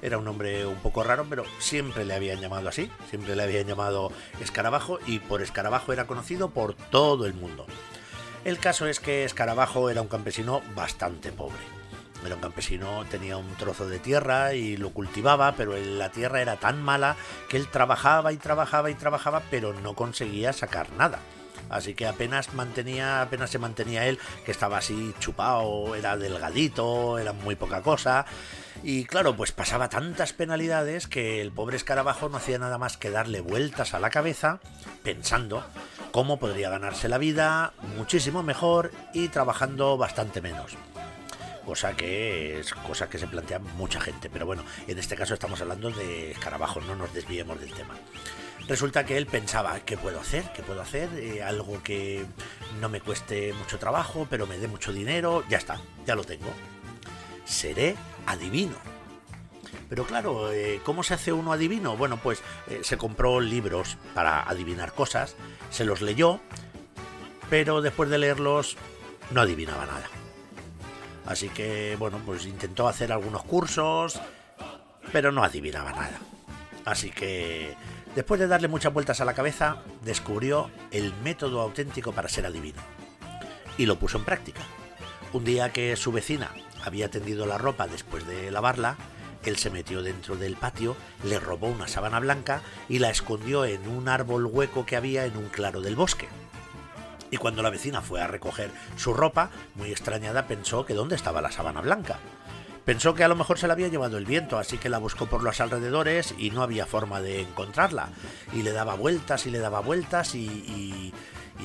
Era 0.04 0.20
un 0.20 0.28
hombre 0.28 0.68
un 0.68 0.76
poco 0.76 1.04
raro, 1.04 1.26
pero 1.28 1.44
siempre 1.58 2.06
le 2.06 2.14
habían 2.14 2.40
llamado 2.40 2.70
así, 2.70 2.92
siempre 3.10 3.36
le 3.36 3.42
habían 3.42 3.66
llamado 3.66 4.12
Escarabajo 4.40 5.00
y 5.08 5.18
por 5.18 5.42
Escarabajo 5.42 5.92
era 5.92 6.06
conocido 6.06 6.52
por 6.52 6.76
todo 6.76 7.26
el 7.26 7.34
mundo. 7.34 7.66
El 8.46 8.60
caso 8.60 8.86
es 8.86 9.00
que 9.00 9.24
Escarabajo 9.24 9.90
era 9.90 10.04
un 10.04 10.08
campesino 10.08 10.62
bastante 10.76 11.32
pobre. 11.32 11.58
Era 12.24 12.36
un 12.36 12.42
campesino, 12.42 13.06
tenía 13.10 13.38
un 13.38 13.56
trozo 13.56 13.90
de 13.90 13.98
tierra 13.98 14.54
y 14.54 14.78
lo 14.78 14.92
cultivaba, 14.92 15.54
pero 15.54 15.76
la 15.76 16.12
tierra 16.12 16.44
era 16.44 16.58
tan 16.58 16.80
mala 16.80 17.16
que 17.50 17.58
él 17.58 17.70
trabajaba 17.70 18.32
y 18.34 18.38
trabajaba 18.38 18.92
y 18.92 18.94
trabajaba, 18.94 19.42
pero 19.50 19.74
no 19.74 19.96
conseguía 19.96 20.54
sacar 20.54 20.92
nada 20.92 21.22
así 21.70 21.94
que 21.94 22.08
apenas 22.08 22.54
mantenía, 22.54 23.22
apenas 23.22 23.50
se 23.50 23.60
mantenía 23.60 24.06
él, 24.06 24.20
que 24.46 24.52
estaba 24.52 24.78
así 24.78 25.14
chupado, 25.20 25.96
era 25.96 26.18
delgadito, 26.18 27.18
era 27.20 27.34
muy 27.34 27.56
poca 27.56 27.82
cosa. 27.82 28.26
Y 28.84 29.06
claro, 29.06 29.36
pues 29.36 29.52
pasaba 29.52 29.90
tantas 29.90 30.34
penalidades 30.34 31.08
que 31.08 31.42
el 31.42 31.52
pobre 31.52 31.78
escarabajo 31.78 32.30
no 32.30 32.38
hacía 32.38 32.60
nada 32.60 32.78
más 32.78 32.98
que 32.98 33.10
darle 33.10 33.42
vueltas 33.42 33.94
a 33.94 34.00
la 34.00 34.10
cabeza 34.10 34.60
pensando 35.04 35.66
cómo 36.12 36.38
podría 36.38 36.70
ganarse 36.70 37.10
la 37.10 37.18
vida 37.18 37.74
muchísimo 37.98 38.44
mejor 38.44 38.92
y 39.14 39.30
trabajando 39.30 39.98
bastante 39.98 40.42
menos 40.42 40.78
cosa 41.68 41.98
que 41.98 42.62
es 42.62 42.74
cosa 42.74 43.10
que 43.10 43.18
se 43.18 43.28
plantea 43.28 43.60
mucha 43.60 44.00
gente. 44.00 44.30
Pero 44.30 44.46
bueno, 44.46 44.64
en 44.88 44.98
este 44.98 45.18
caso 45.18 45.34
estamos 45.34 45.60
hablando 45.60 45.92
de 45.92 46.32
escarabajos, 46.32 46.86
no 46.86 46.96
nos 46.96 47.14
desviemos 47.14 47.60
del 47.60 47.74
tema. 47.74 47.94
Resulta 48.68 49.06
que 49.06 49.16
él 49.16 49.28
pensaba, 49.28 49.80
¿qué 49.80 49.98
puedo 49.98 50.20
hacer? 50.20 50.52
¿Qué 50.54 50.62
puedo 50.62 50.82
hacer? 50.82 51.10
Eh, 51.16 51.42
algo 51.42 51.82
que 51.84 52.26
no 52.82 52.90
me 52.90 53.00
cueste 53.00 53.54
mucho 53.54 53.80
trabajo, 53.80 54.28
pero 54.30 54.46
me 54.46 54.58
dé 54.58 54.68
mucho 54.68 54.92
dinero. 54.92 55.44
Ya 55.48 55.58
está, 55.58 55.80
ya 56.06 56.16
lo 56.16 56.26
tengo. 56.26 56.52
Seré 57.46 57.96
adivino. 58.26 58.76
Pero 59.88 60.06
claro, 60.06 60.52
eh, 60.52 60.82
¿cómo 60.84 61.02
se 61.02 61.14
hace 61.14 61.32
uno 61.32 61.54
adivino? 61.54 61.96
Bueno, 61.96 62.18
pues 62.18 62.42
eh, 62.68 62.82
se 62.84 62.98
compró 62.98 63.40
libros 63.40 63.98
para 64.14 64.44
adivinar 64.44 64.94
cosas, 64.94 65.38
se 65.70 65.86
los 65.86 66.02
leyó, 66.02 66.42
pero 67.50 67.82
después 67.82 68.10
de 68.10 68.18
leerlos 68.18 68.76
no 69.32 69.40
adivinaba 69.40 69.86
nada. 69.86 70.10
Así 71.26 71.48
que, 71.48 71.96
bueno, 71.98 72.22
pues 72.26 72.46
intentó 72.46 72.90
hacer 72.90 73.14
algunos 73.14 73.44
cursos, 73.46 74.20
pero 75.14 75.32
no 75.32 75.42
adivinaba 75.44 75.92
nada. 75.92 76.20
Así 76.84 77.12
que 77.12 77.76
Después 78.16 78.40
de 78.40 78.48
darle 78.48 78.68
muchas 78.68 78.94
vueltas 78.94 79.22
a 79.22 79.26
la 79.26 79.34
cabeza, 79.34 79.84
descubrió 80.04 80.72
el 80.92 81.14
método 81.24 81.62
auténtico 81.62 82.14
para 82.14 82.30
ser 82.30 82.46
adivino. 82.46 82.82
Y 83.78 83.86
lo 83.86 84.00
puso 84.00 84.18
en 84.18 84.26
práctica. 84.26 84.62
Un 85.34 85.44
día 85.44 85.72
que 85.72 85.96
su 85.96 86.12
vecina 86.12 86.52
había 86.84 87.12
tendido 87.12 87.46
la 87.46 87.58
ropa 87.58 87.88
después 87.88 88.26
de 88.26 88.50
lavarla, 88.50 88.98
él 89.44 89.58
se 89.58 89.70
metió 89.70 90.02
dentro 90.02 90.36
del 90.36 90.56
patio, 90.56 90.98
le 91.24 91.40
robó 91.40 91.68
una 91.68 91.88
sábana 91.88 92.20
blanca 92.20 92.62
y 92.90 93.00
la 93.00 93.10
escondió 93.10 93.66
en 93.66 93.88
un 93.88 94.10
árbol 94.10 94.46
hueco 94.46 94.86
que 94.86 94.96
había 94.96 95.26
en 95.26 95.38
un 95.38 95.48
claro 95.48 95.82
del 95.82 95.96
bosque. 95.96 96.28
Y 97.30 97.38
cuando 97.38 97.62
la 97.62 97.70
vecina 97.70 98.02
fue 98.02 98.22
a 98.22 98.28
recoger 98.28 98.72
su 98.96 99.14
ropa, 99.14 99.50
muy 99.76 99.92
extrañada 99.92 100.48
pensó 100.48 100.86
que 100.86 100.94
dónde 100.94 101.16
estaba 101.16 101.42
la 101.42 101.52
sábana 101.52 101.82
blanca. 101.82 102.20
Pensó 102.88 103.16
que 103.16 103.26
a 103.26 103.28
lo 103.28 103.36
mejor 103.36 103.60
se 103.60 103.68
la 103.68 103.74
había 103.74 103.90
llevado 103.90 104.18
el 104.18 104.24
viento, 104.24 104.58
así 104.58 104.78
que 104.78 104.88
la 104.88 104.98
buscó 104.98 105.26
por 105.26 105.44
los 105.44 105.60
alrededores 105.60 106.34
y 106.38 106.52
no 106.52 106.64
había 106.64 106.86
forma 106.86 107.20
de 107.20 107.42
encontrarla. 107.42 108.12
Y 108.54 108.62
le 108.62 108.72
daba 108.72 108.96
vueltas 108.96 109.46
y 109.46 109.50
le 109.52 109.60
daba 109.60 109.82
vueltas 109.82 110.34
y, 110.36 111.14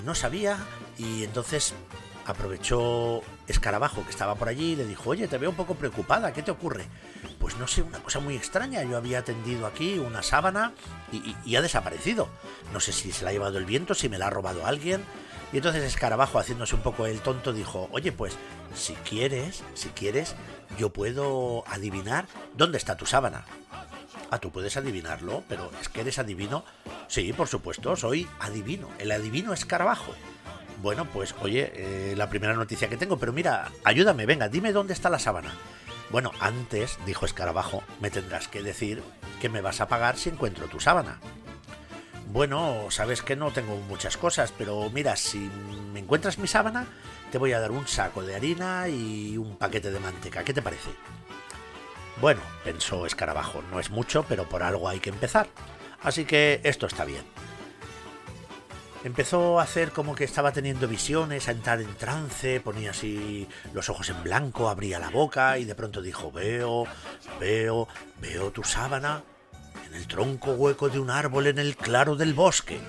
no 0.05 0.17
sabía. 0.17 0.59
Y 0.99 1.23
entonces 1.23 1.75
aprovechó 2.26 3.23
Escarabajo 3.47 4.02
que 4.02 4.11
estaba 4.11 4.35
por 4.35 4.49
allí 4.49 4.73
y 4.73 4.76
le 4.76 4.85
dijo, 4.85 5.11
oye, 5.11 5.29
te 5.29 5.38
veo 5.38 5.50
un 5.50 5.55
poco 5.55 5.76
preocupada, 5.76 6.33
¿qué 6.33 6.43
te 6.43 6.50
ocurre? 6.50 6.87
Pues 7.38 7.57
no 7.57 7.69
sé, 7.69 7.83
una 7.83 8.00
cosa 8.00 8.19
muy 8.19 8.35
extraña, 8.35 8.83
yo 8.83 8.97
había 8.97 9.23
tendido 9.23 9.69
aquí 9.69 10.00
una 10.00 10.25
sábana 10.25 10.73
y, 11.12 11.37
y, 11.45 11.55
ha 11.55 11.62
desaparecido. 11.62 12.29
No 12.73 12.81
sé 12.81 12.91
si 12.91 13.12
se 13.12 13.23
la 13.23 13.31
ha 13.31 13.33
llevado 13.33 13.59
el 13.59 13.64
viento, 13.64 13.95
si 13.95 14.09
me 14.09 14.19
la 14.19 14.26
ha 14.26 14.31
robado 14.31 14.67
alguien. 14.67 15.05
Y 15.52 15.59
entonces 15.59 15.85
Escarabajo, 15.85 16.38
haciéndose 16.38 16.75
un 16.75 16.80
poco 16.80 17.06
el 17.06 17.21
tonto, 17.21 17.52
dijo, 17.52 17.88
oye, 17.92 18.11
pues 18.11 18.37
si 18.75 18.94
quieres, 18.94 19.62
si 19.75 19.90
quieres, 19.90 20.35
yo 20.78 20.90
puedo 20.90 21.64
adivinar 21.66 22.26
dónde 22.54 22.78
está 22.78 22.97
tu 22.97 23.04
sábana. 23.04 23.44
Ah, 24.30 24.38
tú 24.38 24.50
puedes 24.50 24.78
adivinarlo, 24.78 25.44
pero 25.49 25.71
es 25.80 25.90
que 25.90 26.00
eres 26.00 26.18
adivino. 26.18 26.64
Sí, 27.06 27.35
por 27.35 27.49
supuesto, 27.49 27.97
soy 27.97 28.26
adivino. 28.40 28.88
El 28.99 29.12
adivino 29.12 29.52
Escarabajo. 29.52 30.14
Bueno, 30.80 31.04
pues 31.04 31.35
oye, 31.42 31.71
eh, 31.75 32.14
la 32.16 32.30
primera 32.30 32.54
noticia 32.54 32.88
que 32.88 32.97
tengo, 32.97 33.18
pero 33.18 33.35
mira, 33.35 33.71
ayúdame, 33.85 34.25
venga, 34.25 34.49
dime 34.49 34.73
dónde 34.73 34.94
está 34.94 35.11
la 35.11 35.18
sábana. 35.18 35.52
Bueno, 36.11 36.32
antes, 36.40 36.99
dijo 37.04 37.26
Escarabajo, 37.26 37.82
me 38.00 38.11
tendrás 38.11 38.49
que 38.49 38.62
decir 38.62 39.02
que 39.40 39.50
me 39.50 39.61
vas 39.61 39.82
a 39.82 39.88
pagar 39.88 40.16
si 40.16 40.30
encuentro 40.30 40.66
tu 40.66 40.80
sábana. 40.80 41.21
Bueno, 42.32 42.86
sabes 42.88 43.20
que 43.20 43.36
no 43.36 43.50
tengo 43.50 43.76
muchas 43.76 44.16
cosas, 44.16 44.54
pero 44.56 44.88
mira, 44.88 45.16
si 45.16 45.50
me 45.92 46.00
encuentras 46.00 46.38
mi 46.38 46.48
sábana, 46.48 46.86
te 47.30 47.36
voy 47.36 47.52
a 47.52 47.60
dar 47.60 47.70
un 47.70 47.86
saco 47.86 48.22
de 48.22 48.34
harina 48.34 48.88
y 48.88 49.36
un 49.36 49.58
paquete 49.58 49.90
de 49.90 50.00
manteca. 50.00 50.42
¿Qué 50.42 50.54
te 50.54 50.62
parece? 50.62 50.88
Bueno, 52.22 52.40
pensó 52.64 53.04
Escarabajo, 53.04 53.62
no 53.70 53.78
es 53.78 53.90
mucho, 53.90 54.24
pero 54.26 54.48
por 54.48 54.62
algo 54.62 54.88
hay 54.88 54.98
que 54.98 55.10
empezar. 55.10 55.46
Así 56.00 56.24
que 56.24 56.62
esto 56.64 56.86
está 56.86 57.04
bien. 57.04 57.24
Empezó 59.04 59.60
a 59.60 59.64
hacer 59.64 59.90
como 59.90 60.14
que 60.14 60.24
estaba 60.24 60.52
teniendo 60.52 60.88
visiones, 60.88 61.48
a 61.48 61.52
entrar 61.52 61.82
en 61.82 61.94
trance, 61.96 62.60
ponía 62.60 62.92
así 62.92 63.46
los 63.74 63.90
ojos 63.90 64.08
en 64.08 64.22
blanco, 64.22 64.70
abría 64.70 64.98
la 64.98 65.10
boca 65.10 65.58
y 65.58 65.66
de 65.66 65.74
pronto 65.74 66.00
dijo, 66.00 66.32
veo, 66.32 66.86
veo, 67.38 67.88
veo 68.22 68.50
tu 68.52 68.64
sábana 68.64 69.22
el 69.94 70.06
tronco 70.06 70.52
hueco 70.52 70.88
de 70.88 70.99
un 70.99 71.11
árbol 71.11 71.46
en 71.46 71.58
el 71.58 71.76
claro 71.76 72.16
del 72.16 72.34
bosque. 72.34 72.80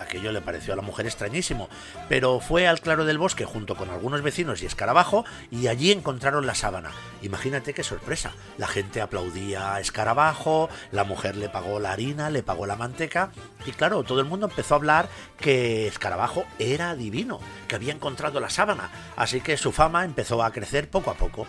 Aquello 0.00 0.32
le 0.32 0.40
pareció 0.40 0.72
a 0.72 0.76
la 0.76 0.82
mujer 0.82 1.06
extrañísimo, 1.06 1.68
pero 2.08 2.40
fue 2.40 2.66
al 2.66 2.80
claro 2.80 3.04
del 3.04 3.18
bosque 3.18 3.44
junto 3.44 3.76
con 3.76 3.88
algunos 3.88 4.20
vecinos 4.20 4.60
y 4.60 4.66
escarabajo 4.66 5.24
y 5.50 5.68
allí 5.68 5.92
encontraron 5.92 6.44
la 6.44 6.56
sábana. 6.56 6.90
Imagínate 7.22 7.72
qué 7.72 7.84
sorpresa. 7.84 8.32
La 8.58 8.66
gente 8.66 9.00
aplaudía 9.00 9.74
a 9.74 9.80
escarabajo, 9.80 10.68
la 10.90 11.04
mujer 11.04 11.36
le 11.36 11.48
pagó 11.48 11.78
la 11.78 11.92
harina, 11.92 12.30
le 12.30 12.42
pagó 12.42 12.66
la 12.66 12.76
manteca 12.76 13.30
y 13.64 13.70
claro, 13.70 14.02
todo 14.02 14.18
el 14.18 14.26
mundo 14.26 14.46
empezó 14.48 14.74
a 14.74 14.78
hablar 14.78 15.08
que 15.38 15.86
escarabajo 15.86 16.44
era 16.58 16.96
divino, 16.96 17.38
que 17.68 17.76
había 17.76 17.92
encontrado 17.92 18.40
la 18.40 18.50
sábana, 18.50 18.90
así 19.16 19.40
que 19.40 19.56
su 19.56 19.70
fama 19.70 20.04
empezó 20.04 20.42
a 20.42 20.52
crecer 20.52 20.90
poco 20.90 21.10
a 21.10 21.14
poco. 21.14 21.46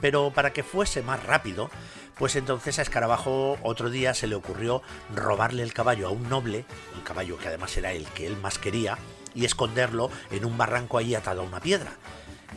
Pero 0.00 0.30
para 0.30 0.52
que 0.52 0.62
fuese 0.62 1.02
más 1.02 1.22
rápido, 1.22 1.70
pues 2.16 2.36
entonces 2.36 2.78
a 2.78 2.82
Escarabajo 2.82 3.58
otro 3.62 3.90
día 3.90 4.14
se 4.14 4.26
le 4.26 4.34
ocurrió 4.34 4.82
robarle 5.14 5.62
el 5.62 5.72
caballo 5.72 6.08
a 6.08 6.10
un 6.10 6.28
noble, 6.28 6.64
un 6.94 7.02
caballo 7.02 7.38
que 7.38 7.48
además 7.48 7.76
era 7.76 7.92
el 7.92 8.06
que 8.06 8.26
él 8.26 8.36
más 8.36 8.58
quería, 8.58 8.98
y 9.34 9.44
esconderlo 9.44 10.10
en 10.30 10.44
un 10.44 10.56
barranco 10.56 10.98
ahí 10.98 11.14
atado 11.14 11.42
a 11.42 11.44
una 11.44 11.60
piedra. 11.60 11.92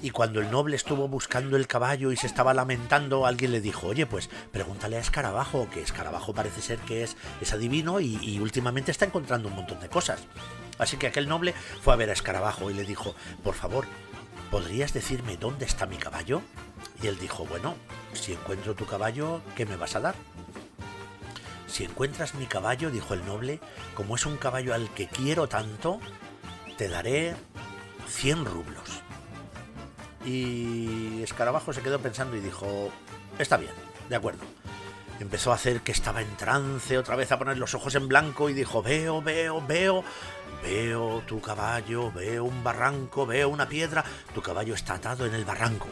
Y 0.01 0.11
cuando 0.11 0.39
el 0.39 0.49
noble 0.49 0.77
estuvo 0.77 1.09
buscando 1.09 1.57
el 1.57 1.67
caballo 1.67 2.13
y 2.13 2.15
se 2.15 2.27
estaba 2.27 2.53
lamentando, 2.53 3.25
alguien 3.25 3.51
le 3.51 3.59
dijo, 3.59 3.87
oye, 3.87 4.05
pues 4.05 4.29
pregúntale 4.51 4.95
a 4.95 5.01
Escarabajo, 5.01 5.67
que 5.69 5.81
Escarabajo 5.81 6.33
parece 6.33 6.61
ser 6.61 6.77
que 6.79 7.03
es, 7.03 7.17
es 7.41 7.51
adivino 7.51 7.99
y, 7.99 8.17
y 8.21 8.39
últimamente 8.39 8.91
está 8.91 9.05
encontrando 9.05 9.49
un 9.49 9.55
montón 9.55 9.81
de 9.81 9.89
cosas. 9.89 10.21
Así 10.77 10.95
que 10.95 11.07
aquel 11.07 11.27
noble 11.27 11.53
fue 11.81 11.93
a 11.93 11.97
ver 11.97 12.09
a 12.09 12.13
Escarabajo 12.13 12.71
y 12.71 12.75
le 12.75 12.85
dijo, 12.85 13.13
por 13.43 13.55
favor, 13.55 13.85
¿podrías 14.49 14.93
decirme 14.93 15.35
dónde 15.35 15.65
está 15.65 15.85
mi 15.85 15.97
caballo? 15.97 16.41
Y 17.01 17.07
él 17.07 17.17
dijo, 17.17 17.45
bueno, 17.45 17.75
si 18.13 18.33
encuentro 18.33 18.75
tu 18.75 18.85
caballo, 18.85 19.41
¿qué 19.55 19.65
me 19.65 19.77
vas 19.77 19.95
a 19.95 20.01
dar? 20.01 20.15
Si 21.67 21.83
encuentras 21.83 22.33
mi 22.35 22.45
caballo, 22.45 22.89
dijo 22.89 23.13
el 23.13 23.25
noble, 23.25 23.59
como 23.93 24.15
es 24.15 24.25
un 24.25 24.37
caballo 24.37 24.73
al 24.73 24.89
que 24.93 25.07
quiero 25.07 25.47
tanto, 25.47 25.99
te 26.77 26.89
daré 26.89 27.35
100 28.07 28.45
rublos. 28.45 29.01
Y 30.25 31.21
Escarabajo 31.23 31.71
se 31.71 31.81
quedó 31.81 31.99
pensando 31.99 32.35
y 32.35 32.41
dijo, 32.41 32.89
está 33.37 33.57
bien, 33.57 33.71
de 34.09 34.15
acuerdo. 34.15 34.43
Empezó 35.19 35.51
a 35.51 35.55
hacer 35.55 35.81
que 35.81 35.91
estaba 35.91 36.21
en 36.21 36.35
trance, 36.37 36.97
otra 36.97 37.15
vez 37.15 37.31
a 37.31 37.37
poner 37.37 37.57
los 37.57 37.75
ojos 37.75 37.95
en 37.95 38.07
blanco 38.07 38.49
y 38.49 38.53
dijo, 38.53 38.81
veo, 38.81 39.21
veo, 39.21 39.61
veo, 39.65 40.03
veo 40.63 41.21
tu 41.27 41.39
caballo, 41.39 42.11
veo 42.11 42.45
un 42.45 42.63
barranco, 42.63 43.25
veo 43.25 43.49
una 43.49 43.67
piedra, 43.67 44.03
tu 44.33 44.41
caballo 44.41 44.73
está 44.73 44.95
atado 44.95 45.25
en 45.25 45.33
el 45.33 45.45
barranco 45.45 45.87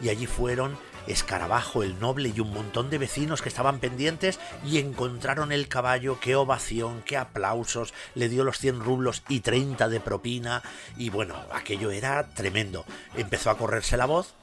y 0.00 0.08
allí 0.08 0.26
fueron 0.26 0.78
Escarabajo 1.06 1.82
el 1.82 1.98
noble 1.98 2.32
y 2.34 2.40
un 2.40 2.52
montón 2.52 2.90
de 2.90 2.98
vecinos 2.98 3.42
que 3.42 3.48
estaban 3.48 3.78
pendientes 3.78 4.38
y 4.64 4.78
encontraron 4.78 5.50
el 5.50 5.68
caballo, 5.68 6.18
qué 6.20 6.36
ovación, 6.36 7.02
qué 7.04 7.16
aplausos, 7.16 7.94
le 8.14 8.28
dio 8.28 8.44
los 8.44 8.58
100 8.58 8.80
rublos 8.80 9.22
y 9.28 9.40
30 9.40 9.88
de 9.88 10.00
propina 10.00 10.62
y 10.96 11.10
bueno, 11.10 11.34
aquello 11.52 11.90
era 11.90 12.28
tremendo. 12.34 12.84
Empezó 13.16 13.50
a 13.50 13.56
correrse 13.56 13.96
la 13.96 14.06
voz 14.06 14.34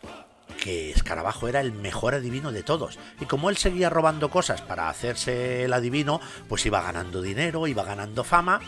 que 0.62 0.92
Escarabajo 0.92 1.48
era 1.48 1.62
el 1.62 1.72
mejor 1.72 2.16
adivino 2.16 2.52
de 2.52 2.64
todos. 2.64 2.98
Y 3.20 3.26
como 3.26 3.50
él 3.50 3.58
seguía 3.58 3.90
robando 3.90 4.30
cosas 4.30 4.62
para 4.62 4.90
hacerse 4.90 5.66
el 5.66 5.74
adivino, 5.74 6.20
pues 6.50 6.66
iba 6.66 6.82
ganando 6.82 7.22
dinero, 7.22 7.68
iba 7.68 7.84
ganando 7.84 8.24
fama 8.24 8.60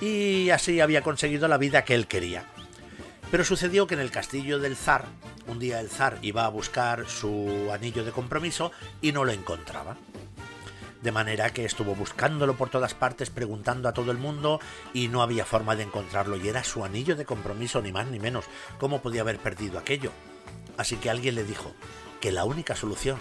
y 0.00 0.50
así 0.50 0.80
había 0.80 1.02
conseguido 1.02 1.48
la 1.48 1.58
vida 1.58 1.84
que 1.84 1.94
él 1.94 2.06
quería. 2.06 2.46
Pero 3.30 3.44
sucedió 3.44 3.86
que 3.86 3.94
en 3.94 4.00
el 4.00 4.10
castillo 4.10 4.58
del 4.58 4.76
zar, 4.76 5.04
un 5.46 5.60
día 5.60 5.80
el 5.80 5.88
zar 5.88 6.18
iba 6.22 6.44
a 6.44 6.48
buscar 6.48 7.08
su 7.08 7.70
anillo 7.72 8.04
de 8.04 8.10
compromiso 8.10 8.72
y 9.00 9.12
no 9.12 9.24
lo 9.24 9.30
encontraba. 9.30 9.96
De 11.00 11.12
manera 11.12 11.50
que 11.50 11.64
estuvo 11.64 11.94
buscándolo 11.94 12.56
por 12.56 12.70
todas 12.70 12.92
partes, 12.92 13.30
preguntando 13.30 13.88
a 13.88 13.94
todo 13.94 14.10
el 14.10 14.18
mundo 14.18 14.60
y 14.92 15.08
no 15.08 15.22
había 15.22 15.44
forma 15.44 15.76
de 15.76 15.84
encontrarlo. 15.84 16.36
Y 16.36 16.48
era 16.48 16.64
su 16.64 16.84
anillo 16.84 17.14
de 17.16 17.24
compromiso, 17.24 17.80
ni 17.80 17.92
más 17.92 18.08
ni 18.08 18.18
menos. 18.18 18.44
¿Cómo 18.78 19.00
podía 19.00 19.22
haber 19.22 19.38
perdido 19.38 19.78
aquello? 19.78 20.12
Así 20.76 20.96
que 20.96 21.08
alguien 21.08 21.36
le 21.36 21.44
dijo 21.44 21.72
que 22.20 22.32
la 22.32 22.44
única 22.44 22.74
solución 22.74 23.18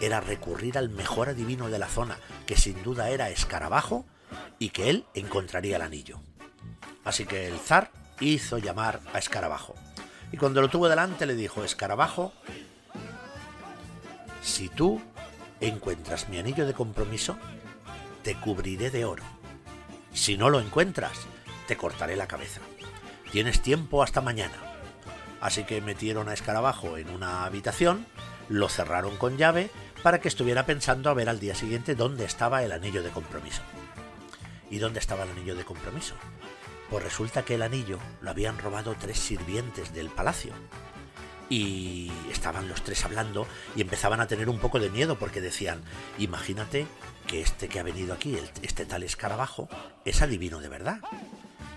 era 0.00 0.20
recurrir 0.20 0.78
al 0.78 0.88
mejor 0.88 1.28
adivino 1.28 1.68
de 1.68 1.78
la 1.78 1.88
zona, 1.88 2.18
que 2.46 2.56
sin 2.56 2.82
duda 2.82 3.10
era 3.10 3.30
Escarabajo, 3.30 4.04
y 4.58 4.70
que 4.70 4.90
él 4.90 5.04
encontraría 5.14 5.76
el 5.76 5.82
anillo. 5.82 6.20
Así 7.04 7.24
que 7.26 7.46
el 7.46 7.58
zar 7.58 7.92
hizo 8.30 8.58
llamar 8.58 9.00
a 9.12 9.18
Escarabajo. 9.18 9.74
Y 10.30 10.36
cuando 10.36 10.60
lo 10.60 10.68
tuvo 10.68 10.88
delante 10.88 11.26
le 11.26 11.34
dijo, 11.34 11.64
Escarabajo, 11.64 12.32
si 14.42 14.68
tú 14.68 15.00
encuentras 15.60 16.28
mi 16.28 16.38
anillo 16.38 16.66
de 16.66 16.74
compromiso, 16.74 17.36
te 18.22 18.34
cubriré 18.34 18.90
de 18.90 19.04
oro. 19.04 19.24
Si 20.12 20.36
no 20.36 20.50
lo 20.50 20.60
encuentras, 20.60 21.12
te 21.66 21.76
cortaré 21.76 22.16
la 22.16 22.26
cabeza. 22.26 22.60
Tienes 23.30 23.62
tiempo 23.62 24.02
hasta 24.02 24.20
mañana. 24.20 24.56
Así 25.40 25.64
que 25.64 25.80
metieron 25.80 26.28
a 26.28 26.34
Escarabajo 26.34 26.98
en 26.98 27.10
una 27.10 27.44
habitación, 27.44 28.06
lo 28.48 28.68
cerraron 28.68 29.16
con 29.16 29.36
llave 29.38 29.70
para 30.02 30.20
que 30.20 30.28
estuviera 30.28 30.66
pensando 30.66 31.10
a 31.10 31.14
ver 31.14 31.28
al 31.28 31.40
día 31.40 31.54
siguiente 31.54 31.94
dónde 31.94 32.24
estaba 32.24 32.62
el 32.62 32.72
anillo 32.72 33.02
de 33.02 33.10
compromiso. 33.10 33.62
¿Y 34.70 34.78
dónde 34.78 35.00
estaba 35.00 35.24
el 35.24 35.30
anillo 35.30 35.54
de 35.54 35.64
compromiso? 35.64 36.14
Pues 36.92 37.04
resulta 37.04 37.42
que 37.42 37.54
el 37.54 37.62
anillo 37.62 37.98
lo 38.20 38.28
habían 38.28 38.58
robado 38.58 38.94
tres 39.00 39.18
sirvientes 39.18 39.94
del 39.94 40.10
palacio. 40.10 40.52
Y 41.48 42.12
estaban 42.30 42.68
los 42.68 42.84
tres 42.84 43.02
hablando 43.06 43.46
y 43.74 43.80
empezaban 43.80 44.20
a 44.20 44.26
tener 44.26 44.50
un 44.50 44.58
poco 44.58 44.78
de 44.78 44.90
miedo 44.90 45.18
porque 45.18 45.40
decían, 45.40 45.82
imagínate 46.18 46.86
que 47.26 47.40
este 47.40 47.68
que 47.68 47.80
ha 47.80 47.82
venido 47.82 48.12
aquí, 48.12 48.36
este 48.60 48.84
tal 48.84 49.04
escarabajo, 49.04 49.70
es 50.04 50.20
adivino 50.20 50.60
de 50.60 50.68
verdad. 50.68 51.00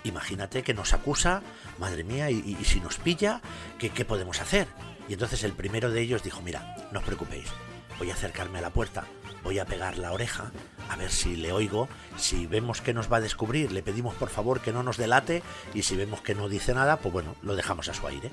Imagínate 0.03 0.63
que 0.63 0.74
nos 0.74 0.91
acusa, 0.91 1.41
madre 1.79 2.03
mía, 2.03 2.29
y, 2.29 2.57
si 2.65 2.81
nos 2.81 2.98
pilla, 2.98 3.39
¿qué, 3.79 3.91
¿qué 3.91 4.03
podemos 4.03 4.41
hacer? 4.41 4.67
Y 5.07 5.13
entonces 5.13 5.45
el 5.45 5.53
primero 5.53 5.91
de 5.91 6.01
ellos 6.01 6.24
dijo, 6.24 6.41
mira, 6.41 6.89
no 6.91 7.00
os 7.00 7.05
preocupéis, 7.05 7.48
voy 7.98 8.12
a 8.12 8.14
acercarme 8.14 8.60
a 8.60 8.62
la 8.62 8.70
puerta, 8.72 9.06
voy 9.44 9.60
a 9.60 9.66
pegar 9.66 9.98
la 9.98 10.12
oreja, 10.12 10.52
a 10.90 10.96
ver 10.96 11.12
si 11.12 11.36
le 11.36 11.52
oigo, 11.52 11.88
si 12.18 12.48
vemos 12.48 12.82
que 12.82 12.94
nos 12.94 13.12
va 13.12 13.18
a 13.18 13.22
descubrir, 13.22 13.72
le 13.72 13.84
pedimos 13.84 14.16
por 14.16 14.30
favor 14.30 14.62
que 14.62 14.74
no 14.74 14.84
nos 14.84 14.98
delate 14.98 15.44
y 15.74 15.84
si 15.84 15.96
vemos 15.96 16.22
que 16.22 16.36
no 16.36 16.50
dice 16.50 16.74
nada, 16.74 16.98
pues 16.98 17.14
bueno, 17.14 17.36
lo 17.42 17.56
dejamos 17.56 17.88
a 17.90 17.94
su 17.94 18.08
aire. 18.08 18.32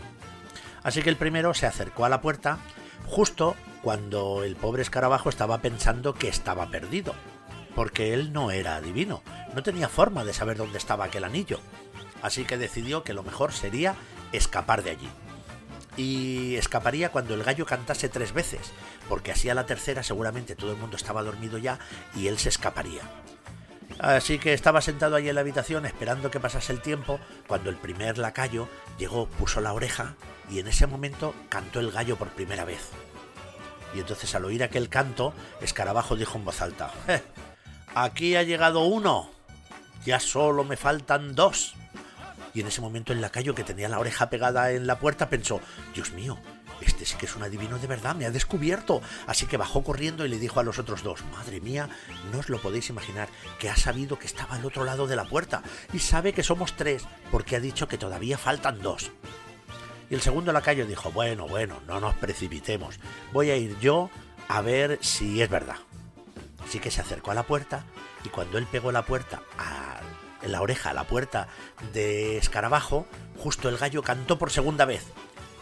Así 0.83 1.03
que 1.03 1.11
el 1.11 1.17
primero 1.17 1.55
se 1.55 1.67
acercó 1.67 2.05
a 2.05 2.09
la 2.09 2.21
puerta 2.21 2.59
justo 3.07 3.57
cuando 3.83 4.43
el 4.45 4.57
pobre 4.57 4.83
escarabajo 4.83 5.29
estaba 5.29 5.59
pensando 5.59 6.15
que 6.15 6.29
estaba 6.29 6.71
perdido, 6.71 7.15
porque 7.75 8.15
él 8.15 8.33
no 8.33 8.51
era 8.51 8.77
adivino, 8.77 9.23
no 9.55 9.63
tenía 9.63 9.89
forma 9.89 10.25
de 10.25 10.33
saber 10.33 10.57
dónde 10.57 10.79
estaba 10.79 11.05
aquel 11.05 11.25
anillo, 11.25 11.61
así 12.23 12.45
que 12.45 12.59
decidió 12.59 13.03
que 13.03 13.15
lo 13.15 13.23
mejor 13.23 13.53
sería 13.53 13.97
escapar 14.33 14.83
de 14.83 14.91
allí. 14.91 15.09
Y 15.97 16.57
escaparía 16.57 17.11
cuando 17.11 17.35
el 17.35 17.45
gallo 17.45 17.67
cantase 17.67 18.09
tres 18.09 18.33
veces, 18.33 18.73
porque 19.09 19.33
así 19.33 19.51
a 19.51 19.55
la 19.55 19.67
tercera 19.67 20.03
seguramente 20.03 20.55
todo 20.57 20.73
el 20.73 20.79
mundo 20.79 20.97
estaba 20.97 21.23
dormido 21.23 21.59
ya 21.59 21.79
y 22.15 22.29
él 22.29 22.39
se 22.39 22.49
escaparía. 22.49 23.03
Así 23.99 24.39
que 24.39 24.55
estaba 24.55 24.81
sentado 24.81 25.17
allí 25.17 25.29
en 25.29 25.35
la 25.35 25.43
habitación 25.43 25.85
esperando 25.85 26.31
que 26.31 26.41
pasase 26.41 26.73
el 26.73 26.81
tiempo, 26.81 27.21
cuando 27.47 27.71
el 27.71 27.77
primer 27.77 28.19
lacayo 28.19 28.69
llegó, 28.99 29.27
puso 29.27 29.61
la 29.61 29.73
oreja 29.73 30.15
y 30.51 30.59
en 30.59 30.69
ese 30.69 30.87
momento 30.87 31.35
cantó 31.49 31.81
el 31.81 31.93
gallo 31.93 32.17
por 32.17 32.31
primera 32.31 32.65
vez. 32.65 32.89
Y 33.95 34.01
entonces 34.01 34.35
al 34.35 34.45
oír 34.45 34.63
aquel 34.63 34.89
canto, 34.89 35.35
Escarabajo 35.61 36.17
dijo 36.17 36.39
en 36.39 36.45
voz 36.45 36.63
alta, 36.63 36.91
Aquí 37.95 38.37
ha 38.37 38.43
llegado 38.43 38.85
uno, 38.85 39.31
ya 40.05 40.19
solo 40.19 40.65
me 40.65 40.77
faltan 40.77 41.35
dos. 41.35 41.75
Y 42.55 42.61
en 42.61 42.67
ese 42.67 42.81
momento 42.81 43.13
el 43.13 43.21
lacayo 43.21 43.55
que 43.55 43.65
tenía 43.65 43.89
la 43.89 43.99
oreja 43.99 44.31
pegada 44.31 44.71
en 44.73 44.87
la 44.87 44.99
puerta 44.99 45.29
pensó, 45.29 45.61
Dios 45.95 46.13
mío, 46.13 46.39
este 46.81 47.05
sí 47.05 47.17
que 47.17 47.27
es 47.27 47.37
un 47.37 47.43
adivino 47.43 47.79
de 47.79 47.87
verdad, 47.87 48.15
me 48.15 48.27
ha 48.27 48.31
descubierto. 48.31 49.01
Así 49.27 49.47
que 49.47 49.57
bajó 49.57 49.83
corriendo 49.83 50.27
y 50.27 50.29
le 50.29 50.39
dijo 50.39 50.61
a 50.61 50.63
los 50.63 50.79
otros 50.79 51.03
dos, 51.03 51.25
Madre 51.33 51.61
mía, 51.61 51.89
no 52.31 52.39
os 52.39 52.49
lo 52.49 52.61
podéis 52.61 52.91
imaginar, 52.91 53.29
que 53.59 53.71
ha 53.71 53.77
sabido 53.77 54.19
que 54.19 54.27
estaba 54.27 54.57
al 54.57 54.65
otro 54.65 54.85
lado 54.85 55.07
de 55.07 55.17
la 55.17 55.25
puerta 55.25 55.63
y 55.93 55.99
sabe 55.99 56.33
que 56.33 56.43
somos 56.43 56.77
tres, 56.77 57.05
porque 57.31 57.57
ha 57.57 57.61
dicho 57.61 57.89
que 57.89 57.99
todavía 57.99 58.39
faltan 58.39 58.81
dos. 58.81 59.11
Y 60.11 60.15
el 60.15 60.21
segundo 60.21 60.53
lacayo 60.53 60.87
dijo, 60.87 61.11
bueno, 61.11 61.49
bueno, 61.49 61.81
no 61.87 62.01
nos 62.01 62.15
precipitemos, 62.17 62.99
voy 63.33 63.51
a 63.51 63.57
ir 63.57 63.79
yo 63.81 64.11
a 64.49 64.61
ver 64.61 64.99
si 65.01 65.41
es 65.41 65.49
verdad. 65.49 65.77
Así 66.63 66.79
que 66.79 66.91
se 66.91 67.01
acercó 67.01 67.31
a 67.31 67.35
la 67.35 67.45
puerta 67.45 67.85
y 68.25 68.29
cuando 68.29 68.59
él 68.59 68.67
pegó 68.71 68.93
la 68.93 69.05
puerta 69.05 69.43
a 69.59 70.01
la 70.47 70.61
oreja 70.61 70.91
a 70.91 70.95
la 70.95 71.05
puerta 71.05 71.49
de 71.93 72.37
Escarabajo, 72.37 73.07
justo 73.39 73.69
el 73.69 73.79
gallo 73.79 74.03
cantó 74.03 74.39
por 74.39 74.51
segunda 74.51 74.85
vez. 74.85 75.05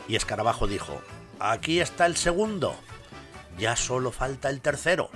Y 0.09 0.16
Escarabajo 0.16 0.66
dijo, 0.66 1.01
aquí 1.38 1.81
está 1.81 2.07
el 2.07 2.16
segundo, 2.16 2.75
ya 3.59 3.77
solo 3.77 4.11
falta 4.11 4.51
el 4.51 4.61
tercero. 4.61 5.11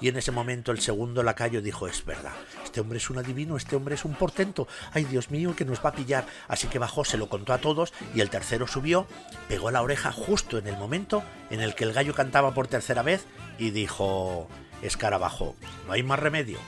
Y 0.00 0.08
en 0.08 0.16
ese 0.16 0.32
momento 0.32 0.72
el 0.72 0.80
segundo 0.80 1.22
lacayo 1.22 1.62
dijo, 1.62 1.86
es 1.86 2.04
verdad, 2.04 2.34
este 2.64 2.80
hombre 2.80 2.98
es 2.98 3.08
un 3.10 3.18
adivino, 3.18 3.56
este 3.56 3.76
hombre 3.76 3.94
es 3.94 4.04
un 4.04 4.14
portento, 4.14 4.66
ay 4.92 5.04
Dios 5.04 5.30
mío, 5.30 5.54
que 5.56 5.64
nos 5.64 5.82
va 5.84 5.90
a 5.90 5.94
pillar. 5.94 6.26
Así 6.48 6.66
que 6.66 6.78
bajó, 6.78 7.04
se 7.04 7.16
lo 7.16 7.28
contó 7.28 7.52
a 7.52 7.58
todos 7.58 7.92
y 8.14 8.20
el 8.20 8.30
tercero 8.30 8.66
subió, 8.66 9.06
pegó 9.48 9.70
la 9.70 9.82
oreja 9.82 10.10
justo 10.12 10.58
en 10.58 10.66
el 10.66 10.76
momento 10.76 11.22
en 11.50 11.60
el 11.60 11.74
que 11.74 11.84
el 11.84 11.92
gallo 11.92 12.14
cantaba 12.14 12.52
por 12.54 12.66
tercera 12.66 13.02
vez 13.02 13.24
y 13.58 13.70
dijo, 13.70 14.48
escarabajo, 14.82 15.54
no 15.86 15.92
hay 15.92 16.02
más 16.02 16.18
remedio, 16.18 16.58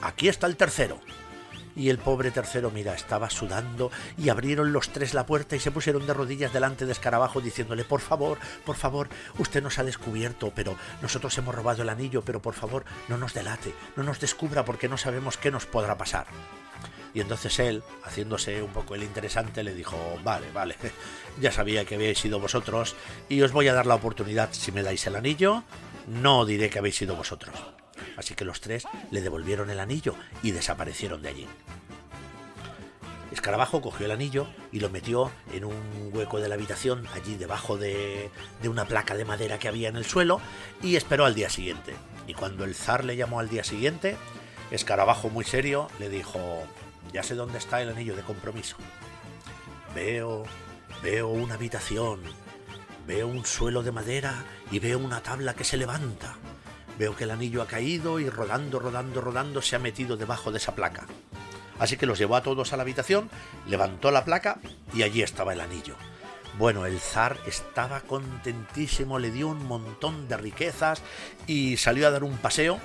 aquí 0.00 0.28
está 0.28 0.46
el 0.46 0.56
tercero. 0.56 1.00
Y 1.76 1.88
el 1.88 1.98
pobre 1.98 2.30
tercero, 2.30 2.70
mira, 2.70 2.94
estaba 2.94 3.30
sudando 3.30 3.90
y 4.18 4.28
abrieron 4.28 4.72
los 4.72 4.90
tres 4.90 5.14
la 5.14 5.26
puerta 5.26 5.56
y 5.56 5.60
se 5.60 5.70
pusieron 5.70 6.06
de 6.06 6.14
rodillas 6.14 6.52
delante 6.52 6.86
de 6.86 6.92
Escarabajo 6.92 7.40
diciéndole, 7.40 7.84
por 7.84 8.00
favor, 8.00 8.38
por 8.64 8.76
favor, 8.76 9.08
usted 9.38 9.62
nos 9.62 9.78
ha 9.78 9.84
descubierto, 9.84 10.52
pero 10.54 10.76
nosotros 11.02 11.36
hemos 11.38 11.54
robado 11.54 11.82
el 11.82 11.88
anillo, 11.88 12.22
pero 12.22 12.42
por 12.42 12.54
favor, 12.54 12.84
no 13.08 13.16
nos 13.16 13.34
delate, 13.34 13.74
no 13.96 14.02
nos 14.02 14.20
descubra 14.20 14.64
porque 14.64 14.88
no 14.88 14.96
sabemos 14.96 15.36
qué 15.36 15.50
nos 15.50 15.66
podrá 15.66 15.96
pasar. 15.96 16.26
Y 17.12 17.20
entonces 17.20 17.58
él, 17.58 17.82
haciéndose 18.04 18.62
un 18.62 18.72
poco 18.72 18.94
el 18.94 19.02
interesante, 19.02 19.62
le 19.62 19.74
dijo, 19.74 19.96
vale, 20.22 20.50
vale, 20.52 20.76
ya 21.40 21.50
sabía 21.50 21.84
que 21.84 21.96
habéis 21.96 22.18
sido 22.18 22.38
vosotros 22.38 22.94
y 23.28 23.42
os 23.42 23.52
voy 23.52 23.68
a 23.68 23.74
dar 23.74 23.86
la 23.86 23.96
oportunidad, 23.96 24.50
si 24.52 24.72
me 24.72 24.82
dais 24.82 25.06
el 25.06 25.16
anillo, 25.16 25.64
no 26.06 26.44
diré 26.44 26.70
que 26.70 26.78
habéis 26.78 26.96
sido 26.96 27.16
vosotros. 27.16 27.79
Así 28.20 28.34
que 28.34 28.44
los 28.44 28.60
tres 28.60 28.86
le 29.10 29.22
devolvieron 29.22 29.70
el 29.70 29.80
anillo 29.80 30.14
y 30.42 30.50
desaparecieron 30.50 31.22
de 31.22 31.30
allí. 31.30 31.48
Escarabajo 33.32 33.80
cogió 33.80 34.04
el 34.04 34.12
anillo 34.12 34.46
y 34.72 34.80
lo 34.80 34.90
metió 34.90 35.30
en 35.54 35.64
un 35.64 36.10
hueco 36.12 36.38
de 36.38 36.50
la 36.50 36.56
habitación, 36.56 37.06
allí 37.14 37.36
debajo 37.36 37.78
de, 37.78 38.30
una 38.62 38.84
placa 38.84 39.14
de 39.14 39.24
madera 39.24 39.58
que 39.58 39.68
había 39.68 39.88
en 39.88 39.96
el 39.96 40.04
suelo, 40.04 40.38
y 40.82 40.96
esperó 40.96 41.24
al 41.24 41.34
día 41.34 41.48
siguiente. 41.48 41.94
Y 42.26 42.34
cuando 42.34 42.64
el 42.64 42.74
zar 42.74 43.06
le 43.06 43.16
llamó 43.16 43.40
al 43.40 43.48
día 43.48 43.64
siguiente, 43.64 44.18
Escarabajo 44.70 45.30
muy 45.30 45.46
serio 45.46 45.88
le 45.98 46.10
dijo, 46.10 46.38
ya 47.14 47.22
sé 47.22 47.34
dónde 47.34 47.56
está 47.56 47.80
el 47.80 47.88
anillo 47.88 48.16
de 48.16 48.22
compromiso. 48.22 48.76
Veo, 49.94 50.44
veo 51.02 51.28
una 51.28 51.54
habitación, 51.54 52.20
veo 53.06 53.28
un 53.28 53.46
suelo 53.46 53.82
de 53.82 53.92
madera 53.92 54.44
y 54.70 54.78
veo 54.78 54.98
una 54.98 55.22
tabla 55.22 55.54
que 55.54 55.64
se 55.64 55.78
levanta. 55.78 56.36
Veo 57.00 57.16
que 57.16 57.24
el 57.24 57.30
anillo 57.30 57.62
ha 57.62 57.66
caído 57.66 58.20
y 58.20 58.28
rodando, 58.28 58.78
rodando, 58.78 59.22
rodando 59.22 59.62
se 59.62 59.74
ha 59.74 59.78
metido 59.78 60.18
debajo 60.18 60.52
de 60.52 60.58
esa 60.58 60.74
placa. 60.74 61.06
Así 61.78 61.96
que 61.96 62.04
los 62.04 62.18
llevó 62.18 62.36
a 62.36 62.42
todos 62.42 62.74
a 62.74 62.76
la 62.76 62.82
habitación, 62.82 63.30
levantó 63.66 64.10
la 64.10 64.22
placa 64.22 64.58
y 64.92 65.02
allí 65.02 65.22
estaba 65.22 65.54
el 65.54 65.62
anillo. 65.62 65.94
Bueno, 66.58 66.84
el 66.84 67.00
zar 67.00 67.38
estaba 67.46 68.02
contentísimo, 68.02 69.18
le 69.18 69.30
dio 69.30 69.48
un 69.48 69.66
montón 69.66 70.28
de 70.28 70.36
riquezas 70.36 71.00
y 71.46 71.78
salió 71.78 72.06
a 72.06 72.10
dar 72.10 72.22
un 72.22 72.36
paseo 72.36 72.78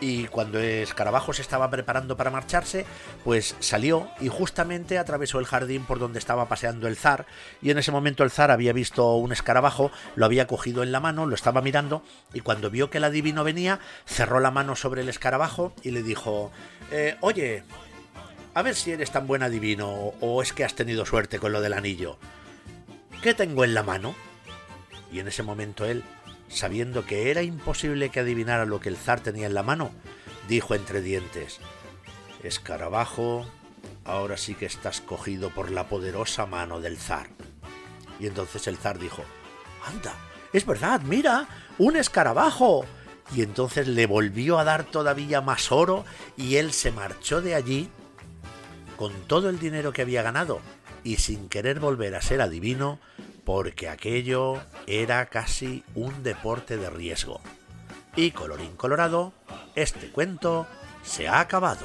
y 0.00 0.26
cuando 0.26 0.58
Escarabajo 0.58 1.32
se 1.32 1.42
estaba 1.42 1.70
preparando 1.70 2.16
para 2.16 2.30
marcharse, 2.30 2.86
pues 3.24 3.56
salió 3.60 4.08
y 4.20 4.28
justamente 4.28 4.98
atravesó 4.98 5.38
el 5.38 5.46
jardín 5.46 5.84
por 5.84 5.98
donde 5.98 6.18
estaba 6.18 6.48
paseando 6.48 6.88
el 6.88 6.96
zar 6.96 7.26
y 7.62 7.70
en 7.70 7.78
ese 7.78 7.92
momento 7.92 8.24
el 8.24 8.30
zar 8.30 8.50
había 8.50 8.72
visto 8.72 9.14
un 9.16 9.32
escarabajo, 9.32 9.90
lo 10.16 10.24
había 10.24 10.46
cogido 10.46 10.82
en 10.82 10.92
la 10.92 11.00
mano, 11.00 11.26
lo 11.26 11.34
estaba 11.34 11.62
mirando 11.62 12.02
y 12.32 12.40
cuando 12.40 12.70
vio 12.70 12.90
que 12.90 12.98
el 12.98 13.04
adivino 13.04 13.44
venía, 13.44 13.80
cerró 14.06 14.40
la 14.40 14.50
mano 14.50 14.76
sobre 14.76 15.02
el 15.02 15.08
escarabajo 15.08 15.72
y 15.82 15.90
le 15.90 16.02
dijo, 16.02 16.50
eh, 16.90 17.16
oye, 17.20 17.62
a 18.54 18.62
ver 18.62 18.74
si 18.74 18.92
eres 18.92 19.10
tan 19.10 19.26
buen 19.26 19.42
adivino 19.42 19.88
o 20.20 20.42
es 20.42 20.52
que 20.52 20.64
has 20.64 20.74
tenido 20.74 21.06
suerte 21.06 21.38
con 21.38 21.52
lo 21.52 21.60
del 21.60 21.72
anillo. 21.72 22.18
¿Qué 23.22 23.34
tengo 23.34 23.64
en 23.64 23.74
la 23.74 23.82
mano? 23.82 24.14
Y 25.12 25.18
en 25.18 25.28
ese 25.28 25.42
momento 25.42 25.84
él 25.84 26.04
sabiendo 26.50 27.06
que 27.06 27.30
era 27.30 27.42
imposible 27.42 28.10
que 28.10 28.20
adivinara 28.20 28.66
lo 28.66 28.80
que 28.80 28.90
el 28.90 28.96
zar 28.96 29.20
tenía 29.20 29.46
en 29.46 29.54
la 29.54 29.62
mano, 29.62 29.90
dijo 30.48 30.74
entre 30.74 31.00
dientes, 31.00 31.60
Escarabajo, 32.42 33.46
ahora 34.04 34.36
sí 34.36 34.54
que 34.54 34.66
estás 34.66 35.00
cogido 35.00 35.50
por 35.50 35.70
la 35.70 35.88
poderosa 35.88 36.46
mano 36.46 36.80
del 36.80 36.98
zar. 36.98 37.28
Y 38.18 38.26
entonces 38.26 38.66
el 38.66 38.76
zar 38.76 38.98
dijo, 38.98 39.22
anda, 39.86 40.14
es 40.52 40.66
verdad, 40.66 41.00
mira, 41.02 41.48
un 41.78 41.96
escarabajo. 41.96 42.84
Y 43.34 43.42
entonces 43.42 43.86
le 43.86 44.06
volvió 44.06 44.58
a 44.58 44.64
dar 44.64 44.84
todavía 44.84 45.40
más 45.40 45.70
oro 45.70 46.04
y 46.36 46.56
él 46.56 46.72
se 46.72 46.90
marchó 46.90 47.40
de 47.40 47.54
allí 47.54 47.88
con 48.96 49.12
todo 49.28 49.48
el 49.48 49.58
dinero 49.58 49.92
que 49.92 50.02
había 50.02 50.22
ganado 50.22 50.60
y 51.04 51.16
sin 51.16 51.48
querer 51.48 51.78
volver 51.78 52.16
a 52.16 52.22
ser 52.22 52.40
adivino 52.40 52.98
porque 53.52 53.88
aquello 53.88 54.60
era 54.86 55.26
casi 55.26 55.82
un 55.96 56.22
deporte 56.22 56.76
de 56.76 56.88
riesgo. 56.88 57.40
Y 58.14 58.30
colorín 58.30 58.76
colorado, 58.76 59.32
este 59.74 60.12
cuento 60.12 60.68
se 61.02 61.26
ha 61.26 61.40
acabado. 61.40 61.84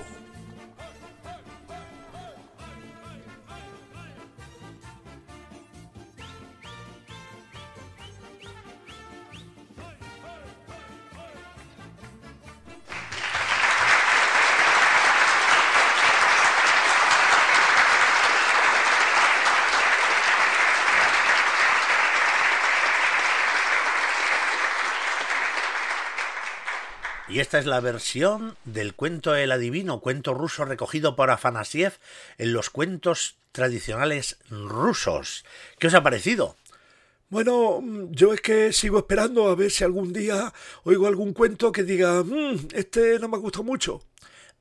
Y 27.28 27.40
esta 27.40 27.58
es 27.58 27.66
la 27.66 27.80
versión 27.80 28.56
del 28.66 28.94
cuento 28.94 29.36
El 29.36 29.52
Adivino, 29.52 30.00
cuento 30.00 30.36
ruso 30.36 30.64
recogido 30.64 31.16
por 31.16 31.32
Afanasiev 31.32 31.94
en 32.38 32.54
los 32.54 32.70
cuentos 32.70 33.38
tradicionales 33.52 34.38
rusos. 34.52 35.44
¿Qué 35.80 35.88
os 35.88 35.96
ha 35.96 36.04
parecido? 36.04 36.56
Bueno, 37.30 37.82
yo 38.12 38.32
es 38.32 38.42
que 38.42 38.72
sigo 38.72 39.00
esperando 39.00 39.50
a 39.50 39.56
ver 39.56 39.72
si 39.72 39.84
algún 39.84 40.14
día 40.14 40.54
oigo 40.84 41.08
algún 41.08 41.34
cuento 41.34 41.72
que 41.72 41.84
diga, 41.84 42.22
mmm, 42.24 42.68
este 42.74 43.18
no 43.18 43.28
me 43.28 43.40
gusta 43.40 43.64
mucho. 43.64 44.04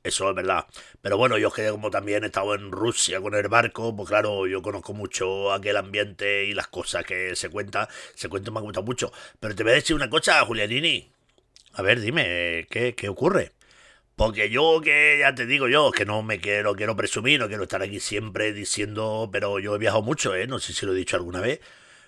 Eso 0.03 0.29
es 0.31 0.35
verdad. 0.35 0.65
Pero 1.01 1.17
bueno, 1.17 1.37
yo 1.37 1.51
que 1.51 1.69
como 1.69 1.91
también 1.91 2.23
he 2.23 2.27
estado 2.27 2.55
en 2.55 2.71
Rusia 2.71 3.21
con 3.21 3.35
el 3.35 3.47
barco, 3.47 3.95
pues 3.95 4.09
claro, 4.09 4.47
yo 4.47 4.63
conozco 4.63 4.93
mucho 4.93 5.53
aquel 5.53 5.77
ambiente 5.77 6.45
y 6.45 6.55
las 6.55 6.67
cosas 6.67 7.05
que 7.05 7.35
se 7.35 7.49
cuentan. 7.49 7.87
Se 8.15 8.27
cuentan 8.27 8.55
me 8.55 8.59
ha 8.59 8.63
gustado 8.63 8.85
mucho. 8.85 9.11
Pero 9.39 9.53
te 9.53 9.63
voy 9.63 9.73
a 9.73 9.75
decir 9.75 9.95
una 9.95 10.09
cosa, 10.09 10.43
Julianini. 10.45 11.14
A 11.77 11.81
ver, 11.81 11.99
dime, 11.99 12.67
¿qué, 12.69 12.95
qué 12.95 13.09
ocurre? 13.09 13.51
Porque 14.15 14.49
yo 14.49 14.79
que 14.81 15.17
ya 15.19 15.35
te 15.35 15.45
digo 15.45 15.67
yo, 15.67 15.91
que 15.91 16.05
no 16.05 16.23
me 16.23 16.39
quiero, 16.39 16.75
quiero 16.75 16.95
presumir, 16.95 17.39
no 17.39 17.49
quiero 17.49 17.63
estar 17.63 17.81
aquí 17.81 17.99
siempre 17.99 18.53
diciendo, 18.53 19.29
pero 19.31 19.59
yo 19.59 19.75
he 19.75 19.77
viajado 19.77 20.01
mucho, 20.01 20.35
¿eh? 20.35 20.47
No 20.47 20.59
sé 20.59 20.73
si 20.73 20.85
lo 20.85 20.93
he 20.93 20.95
dicho 20.95 21.17
alguna 21.17 21.41
vez. 21.41 21.59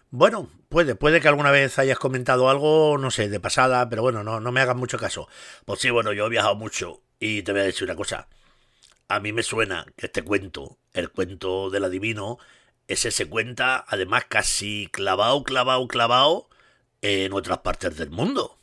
Bueno, 0.10 0.50
puede, 0.70 0.96
puede 0.96 1.20
que 1.22 1.28
alguna 1.28 1.52
vez 1.52 1.80
hayas 1.80 2.00
comentado 2.00 2.50
algo, 2.50 2.98
no 2.98 3.12
sé, 3.12 3.28
de 3.30 3.42
pasada, 3.42 3.90
pero 3.90 4.04
bueno, 4.04 4.24
no, 4.24 4.40
no 4.40 4.52
me 4.54 4.62
hagas 4.62 4.78
mucho 4.78 4.98
caso. 4.98 5.28
Pues 5.66 5.82
sí, 5.82 5.90
bueno, 5.90 6.14
yo 6.14 6.28
he 6.28 6.30
viajado 6.30 6.56
mucho 6.56 7.02
y 7.20 7.44
te 7.44 7.52
voy 7.52 7.62
a 7.62 7.66
decir 7.66 7.84
una 7.84 7.96
cosa. 7.96 8.30
A 9.10 9.20
mí 9.20 9.34
me 9.34 9.44
suena 9.44 9.86
que 9.98 10.08
este 10.08 10.24
cuento, 10.24 10.80
el 10.94 11.12
cuento 11.12 11.70
del 11.70 11.86
adivino, 11.86 12.40
ese 12.88 13.12
se 13.12 13.28
cuenta 13.28 13.84
además 13.88 14.26
casi 14.30 14.88
clavado, 14.94 15.44
clavado, 15.44 15.88
clavado 15.90 16.50
en 17.02 17.34
otras 17.34 17.60
partes 17.60 17.98
del 17.98 18.12
mundo. 18.12 18.57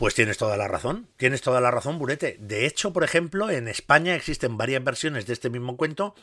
Pues 0.00 0.14
tienes 0.14 0.38
toda 0.38 0.56
la 0.56 0.66
razón, 0.66 1.08
tienes 1.18 1.42
toda 1.42 1.60
la 1.60 1.70
razón, 1.70 1.98
Burete. 1.98 2.38
De 2.40 2.64
hecho, 2.64 2.90
por 2.90 3.04
ejemplo, 3.04 3.50
en 3.50 3.68
España 3.68 4.14
existen 4.14 4.56
varias 4.56 4.82
versiones 4.82 5.26
de 5.26 5.34
este 5.34 5.50
mismo 5.50 5.76
cuento, 5.76 6.14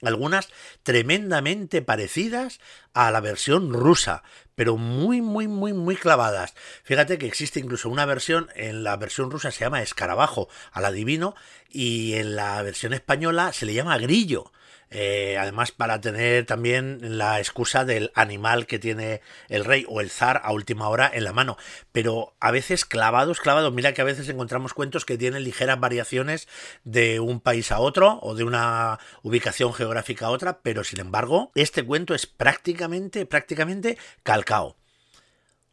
algunas 0.00 0.48
tremendamente 0.84 1.82
parecidas 1.82 2.60
a 2.94 3.10
la 3.10 3.20
versión 3.20 3.74
rusa, 3.74 4.22
pero 4.54 4.78
muy, 4.78 5.20
muy, 5.20 5.48
muy, 5.48 5.74
muy 5.74 5.96
clavadas. 5.96 6.54
Fíjate 6.82 7.18
que 7.18 7.26
existe 7.26 7.60
incluso 7.60 7.90
una 7.90 8.06
versión, 8.06 8.48
en 8.54 8.84
la 8.84 8.96
versión 8.96 9.30
rusa 9.30 9.50
se 9.50 9.60
llama 9.66 9.82
escarabajo, 9.82 10.48
al 10.72 10.86
adivino, 10.86 11.34
y 11.68 12.14
en 12.14 12.36
la 12.36 12.62
versión 12.62 12.94
española 12.94 13.52
se 13.52 13.66
le 13.66 13.74
llama 13.74 13.98
grillo. 13.98 14.50
Eh, 14.92 15.36
además 15.38 15.70
para 15.70 16.00
tener 16.00 16.46
también 16.46 16.98
la 17.16 17.38
excusa 17.38 17.84
del 17.84 18.10
animal 18.16 18.66
que 18.66 18.80
tiene 18.80 19.20
el 19.48 19.64
rey 19.64 19.86
o 19.88 20.00
el 20.00 20.10
zar 20.10 20.40
a 20.42 20.52
última 20.52 20.88
hora 20.88 21.08
en 21.12 21.22
la 21.22 21.32
mano. 21.32 21.56
Pero 21.92 22.34
a 22.40 22.50
veces 22.50 22.84
clavados, 22.84 23.38
clavados, 23.38 23.72
mira 23.72 23.94
que 23.94 24.02
a 24.02 24.04
veces 24.04 24.28
encontramos 24.28 24.74
cuentos 24.74 25.04
que 25.04 25.16
tienen 25.16 25.44
ligeras 25.44 25.78
variaciones 25.78 26.48
de 26.82 27.20
un 27.20 27.40
país 27.40 27.70
a 27.70 27.78
otro 27.78 28.18
o 28.22 28.34
de 28.34 28.42
una 28.42 28.98
ubicación 29.22 29.72
geográfica 29.72 30.26
a 30.26 30.30
otra, 30.30 30.60
pero 30.60 30.82
sin 30.82 30.98
embargo 30.98 31.52
este 31.54 31.84
cuento 31.84 32.14
es 32.14 32.26
prácticamente, 32.26 33.26
prácticamente 33.26 33.96
calcao. 34.24 34.76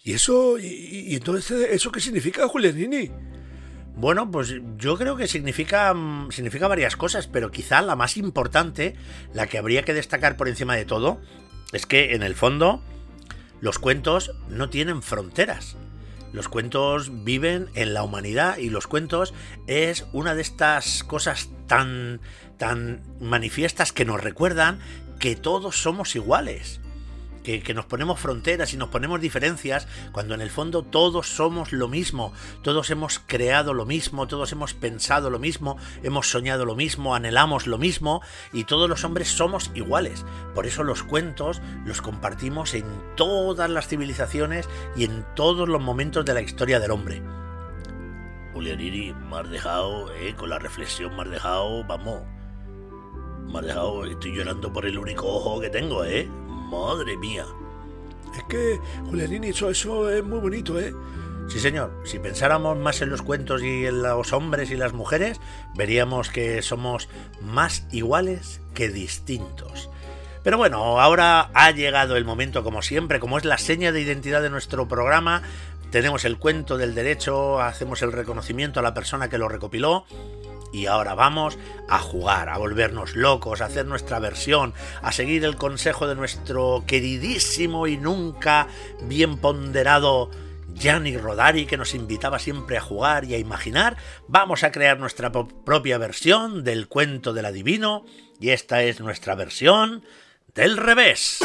¿Y 0.04 0.14
eso, 0.14 0.58
y, 0.60 1.16
entonces 1.16 1.70
eso 1.72 1.92
qué 1.92 2.00
significa, 2.00 2.48
Julianini? 2.48 3.12
Bueno, 3.98 4.30
pues 4.30 4.54
yo 4.78 4.96
creo 4.96 5.16
que 5.16 5.28
significa, 5.28 5.92
mm, 5.92 6.30
significa 6.32 6.68
varias 6.68 6.96
cosas, 6.96 7.26
pero 7.26 7.50
quizá 7.50 7.82
la 7.82 7.96
más 7.96 8.16
importante, 8.16 8.96
la 9.34 9.48
que 9.48 9.58
habría 9.58 9.82
que 9.82 9.96
destacar 9.96 10.38
por 10.38 10.48
encima 10.48 10.76
de 10.76 10.86
todo, 10.86 11.20
es 11.74 11.88
que 11.88 12.14
en 12.14 12.22
el 12.22 12.36
fondo 12.36 12.80
los 13.60 13.80
cuentos 13.80 14.36
no 14.50 14.70
tienen 14.70 15.02
fronteras. 15.02 15.78
Los 16.32 16.48
cuentos 16.48 17.24
viven 17.24 17.70
en 17.74 17.96
la 17.96 18.04
humanidad 18.04 18.58
y 18.60 18.70
los 18.70 18.86
cuentos 18.86 19.34
es 19.66 20.06
una 20.14 20.36
de 20.36 20.44
estas 20.44 21.04
cosas 21.04 21.50
tan 21.66 22.22
tan 22.58 23.02
manifiestas 23.20 23.94
que 23.94 24.06
nos 24.06 24.24
recuerdan 24.24 24.80
que 25.20 25.36
todos 25.36 25.82
somos 25.82 26.16
iguales 26.16 26.82
que, 27.64 27.74
nos 27.74 27.86
ponemos 27.86 28.20
fronteras 28.20 28.74
y 28.74 28.78
nos 28.78 28.90
ponemos 28.90 29.22
diferencias, 29.22 29.88
cuando 30.12 30.36
en 30.36 30.42
el 30.42 30.50
fondo 30.50 30.84
todos 30.84 31.30
somos 31.30 31.72
lo 31.72 31.88
mismo, 31.88 32.34
todos 32.62 32.90
hemos 32.90 33.20
creado 33.20 33.74
lo 33.74 33.86
mismo, 33.86 34.28
todos 34.28 34.52
hemos 34.52 34.74
pensado 34.74 35.30
lo 35.30 35.40
mismo, 35.40 35.78
hemos 36.04 36.30
soñado 36.30 36.66
lo 36.66 36.76
mismo, 36.76 37.16
anhelamos 37.16 37.66
lo 37.66 37.78
mismo 37.78 38.22
y 38.52 38.66
todos 38.66 38.90
los 38.90 39.06
hombres 39.06 39.30
somos 39.30 39.72
iguales. 39.76 40.26
Por 40.54 40.66
eso 40.66 40.84
los 40.84 41.04
cuentos 41.04 41.62
los 41.86 42.02
compartimos 42.02 42.74
en 42.74 42.86
todas 43.16 43.70
las 43.70 43.88
civilizaciones 43.88 44.68
y 44.98 45.06
en 45.06 45.26
todos 45.34 45.70
los 45.70 45.82
momentos 45.82 46.26
de 46.26 46.34
la 46.34 46.42
historia 46.42 46.82
del 46.82 46.92
hombre. 46.92 47.24
Julianiri, 48.54 49.14
me 49.14 49.38
has 49.38 49.50
dejado, 49.50 50.12
eh, 50.16 50.36
con 50.36 50.50
la 50.50 50.60
reflexión 50.60 51.16
me 51.16 51.24
dejado, 51.26 51.86
vamos, 51.86 52.24
me 53.46 53.62
dejado, 53.62 54.04
estoy 54.06 54.36
llorando 54.36 54.74
por 54.74 54.86
el 54.86 54.98
único 54.98 55.28
ojo 55.28 55.62
que 55.62 55.70
tengo, 55.70 56.04
¿eh? 56.04 56.28
Madre 56.68 57.18
mía. 57.18 57.46
Es 58.36 58.44
que, 58.44 58.80
Julianini, 59.06 59.48
eso, 59.48 59.70
eso 59.70 60.10
es 60.10 60.24
muy 60.24 60.40
bonito, 60.40 60.80
¿eh? 60.80 60.94
Sí, 61.48 61.60
señor. 61.60 62.02
Si 62.04 62.20
pensáramos 62.20 62.78
más 62.78 63.02
en 63.02 63.10
los 63.10 63.22
cuentos 63.22 63.64
y 63.64 63.86
en 63.86 64.04
los 64.04 64.34
hombres 64.34 64.70
y 64.70 64.76
las 64.76 64.94
mujeres, 64.94 65.40
veríamos 65.76 66.30
que 66.30 66.62
somos 66.62 67.08
más 67.42 67.88
iguales 67.92 68.62
que 68.74 68.90
distintos. 68.90 69.90
Pero 70.44 70.58
bueno, 70.58 71.00
ahora 71.00 71.50
ha 71.54 71.72
llegado 71.72 72.18
el 72.18 72.26
momento, 72.26 72.64
como 72.64 72.82
siempre, 72.82 73.20
como 73.20 73.38
es 73.38 73.46
la 73.46 73.58
seña 73.58 73.92
de 73.92 74.02
identidad 74.02 74.42
de 74.42 74.50
nuestro 74.50 74.88
programa. 74.88 75.42
Tenemos 75.90 76.26
el 76.26 76.38
cuento 76.38 76.78
del 76.78 76.96
derecho, 76.96 77.62
hacemos 77.62 78.02
el 78.02 78.12
reconocimiento 78.12 78.82
a 78.82 78.84
la 78.84 78.94
persona 78.94 79.30
que 79.30 79.38
lo 79.38 79.48
recopiló 79.48 80.06
y 80.72 80.86
ahora 80.86 81.16
vamos 81.16 81.58
a 81.88 82.00
jugar, 82.00 82.50
a 82.50 82.58
volvernos 82.58 83.16
locos, 83.16 83.62
a 83.62 83.66
hacer 83.66 83.86
nuestra 83.86 84.20
versión, 84.20 84.74
a 85.02 85.12
seguir 85.12 85.46
el 85.46 85.56
consejo 85.56 86.08
de 86.08 86.16
nuestro 86.16 86.84
queridísimo 86.86 87.88
y 87.88 87.98
nunca 87.98 88.68
bien 89.04 89.38
ponderado 89.38 90.30
Gianni 90.74 91.18
Rodari, 91.18 91.66
que 91.66 91.78
nos 91.78 91.96
invitaba 91.96 92.40
siempre 92.40 92.78
a 92.78 92.82
jugar 92.82 93.26
y 93.26 93.34
a 93.34 93.40
imaginar. 93.40 93.98
Vamos 94.28 94.64
a 94.64 94.72
crear 94.72 95.00
nuestra 95.00 95.32
propia 95.32 95.98
versión 95.98 96.64
del 96.64 96.88
cuento 96.88 97.34
del 97.34 97.46
adivino, 97.46 98.06
y 98.40 98.50
esta 98.50 98.84
es 98.84 99.00
nuestra 99.00 99.36
versión 99.36 100.04
del 100.54 100.78
revés. 100.78 101.40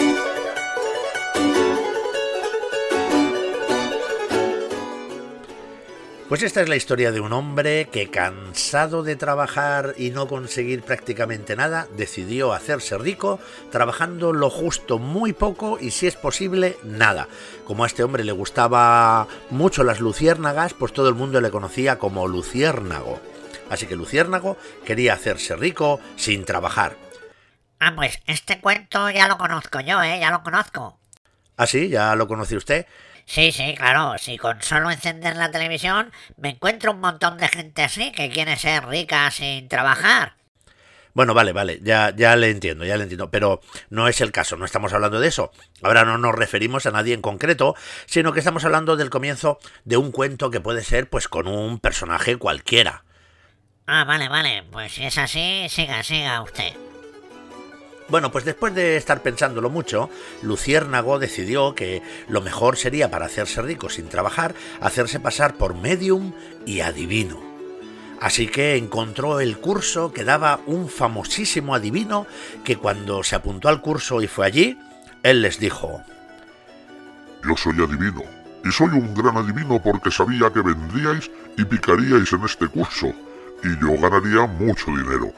Pues 6.33 6.43
esta 6.43 6.63
es 6.63 6.69
la 6.71 6.77
historia 6.77 7.13
de 7.13 7.21
un 7.21 7.35
hombre 7.35 7.91
que 7.93 8.09
cansado 8.09 9.03
de 9.03 9.17
trabajar 9.17 9.93
y 9.99 10.13
no 10.13 10.29
conseguir 10.29 10.81
prácticamente 10.83 11.57
nada, 11.57 11.89
decidió 11.95 12.55
hacerse 12.55 12.97
rico 12.97 13.39
trabajando 13.71 14.33
lo 14.33 14.49
justo 14.49 14.99
muy 14.99 15.35
poco 15.35 15.77
y 15.79 15.91
si 15.91 16.07
es 16.07 16.17
posible 16.17 16.79
nada. 16.85 17.29
Como 17.67 17.85
a 17.85 17.87
este 17.87 18.03
hombre 18.03 18.25
le 18.25 18.33
gustaba 18.33 19.29
mucho 19.51 19.85
las 19.85 20.01
luciérnagas, 20.01 20.73
pues 20.73 20.95
todo 20.95 21.11
el 21.11 21.15
mundo 21.15 21.39
le 21.43 21.51
conocía 21.51 21.99
como 21.99 22.27
luciérnago. 22.27 23.21
Así 23.69 23.85
que 23.85 23.95
Luciérnago 23.95 24.57
quería 24.87 25.13
hacerse 25.13 25.55
rico 25.55 26.01
sin 26.17 26.47
trabajar. 26.47 26.97
Ah, 27.79 27.93
pues 27.95 28.21
este 28.27 28.59
cuento 28.59 29.11
ya 29.11 29.29
lo 29.29 29.37
conozco 29.37 29.81
yo, 29.81 30.03
¿eh? 30.03 30.19
Ya 30.19 30.31
lo 30.31 30.43
conozco. 30.43 30.99
¿Ah, 31.59 31.67
sí? 31.67 31.91
¿Ya 31.91 32.17
lo 32.17 32.27
conoce 32.27 32.57
usted? 32.57 32.87
Sí, 33.25 33.53
sí, 33.53 33.75
claro. 33.77 34.17
Si 34.19 34.37
con 34.39 34.63
solo 34.63 34.91
encender 34.91 35.37
la 35.37 35.51
televisión 35.51 36.13
me 36.37 36.51
encuentro 36.51 36.93
un 36.93 37.01
montón 37.01 37.39
de 37.39 37.49
gente 37.49 37.83
así 37.83 38.13
que 38.13 38.31
quiere 38.31 38.57
ser 38.57 38.87
rica 38.87 39.31
sin 39.31 39.69
trabajar. 39.69 40.35
Bueno, 41.15 41.35
vale, 41.35 41.53
vale, 41.53 41.79
ya, 41.83 42.15
ya 42.17 42.37
le 42.37 42.49
entiendo, 42.49 42.87
ya 42.87 42.97
le 42.97 43.03
entiendo, 43.03 43.31
pero 43.31 43.61
no 43.91 44.09
es 44.09 44.23
el 44.23 44.33
caso, 44.33 44.57
no 44.57 44.65
estamos 44.65 44.95
hablando 44.95 45.21
de 45.21 45.29
eso. 45.29 45.53
Ahora 45.83 46.07
no 46.07 46.17
nos 46.17 46.35
referimos 46.35 46.87
a 46.87 46.91
nadie 46.91 47.13
en 47.13 47.21
concreto, 47.21 47.75
sino 48.07 48.33
que 48.33 48.39
estamos 48.39 48.65
hablando 48.65 48.97
del 48.97 49.11
comienzo 49.11 49.59
de 49.85 49.99
un 49.99 50.11
cuento 50.11 50.51
que 50.51 50.61
puede 50.61 50.83
ser 50.83 51.11
pues 51.11 51.29
con 51.29 51.49
un 51.49 51.81
personaje 51.81 52.37
cualquiera. 52.37 53.05
Ah, 53.87 54.05
vale, 54.05 54.29
vale. 54.29 54.65
Pues 54.71 54.93
si 54.93 55.05
es 55.05 55.19
así, 55.19 55.67
siga, 55.69 56.03
siga 56.03 56.41
usted. 56.41 56.73
Bueno, 58.09 58.31
pues 58.31 58.45
después 58.45 58.75
de 58.75 58.97
estar 58.97 59.23
pensándolo 59.23 59.71
mucho, 59.71 60.11
Luciérnago 60.43 61.19
decidió 61.19 61.75
que 61.75 62.03
lo 62.29 62.41
mejor 62.41 62.77
sería 62.77 63.11
para 63.11 63.27
hacerse 63.27 63.63
rico 63.63 63.89
sin 63.89 64.09
trabajar, 64.09 64.55
hacerse 64.81 65.21
pasar 65.21 65.55
por 65.55 65.75
medium 65.75 66.33
y 66.67 66.81
adivino. 66.81 67.41
Así 68.21 68.47
que 68.47 68.77
encontró 68.77 69.41
el 69.41 69.59
curso 69.59 70.13
que 70.13 70.25
daba 70.25 70.61
un 70.67 70.89
famosísimo 70.89 71.75
adivino 71.75 72.27
que 72.65 72.77
cuando 72.77 73.25
se 73.25 73.35
apuntó 73.35 73.69
al 73.69 73.81
curso 73.81 74.23
y 74.23 74.29
fue 74.29 74.47
allí, 74.47 74.79
él 75.23 75.43
les 75.43 75.59
dijo, 75.59 76.03
Yo 77.45 77.57
soy 77.57 77.75
adivino, 77.83 78.23
y 78.65 78.71
soy 78.71 78.91
un 78.91 79.15
gran 79.15 79.37
adivino 79.37 79.83
porque 79.83 80.11
sabía 80.11 80.53
que 80.53 80.63
vendríais 80.63 81.31
y 81.57 81.65
picaríais 81.65 82.33
en 82.33 82.45
este 82.45 82.69
curso, 82.69 83.13
y 83.65 83.71
yo 83.81 84.01
ganaría 84.01 84.47
mucho 84.47 84.87
dinero. 84.87 85.33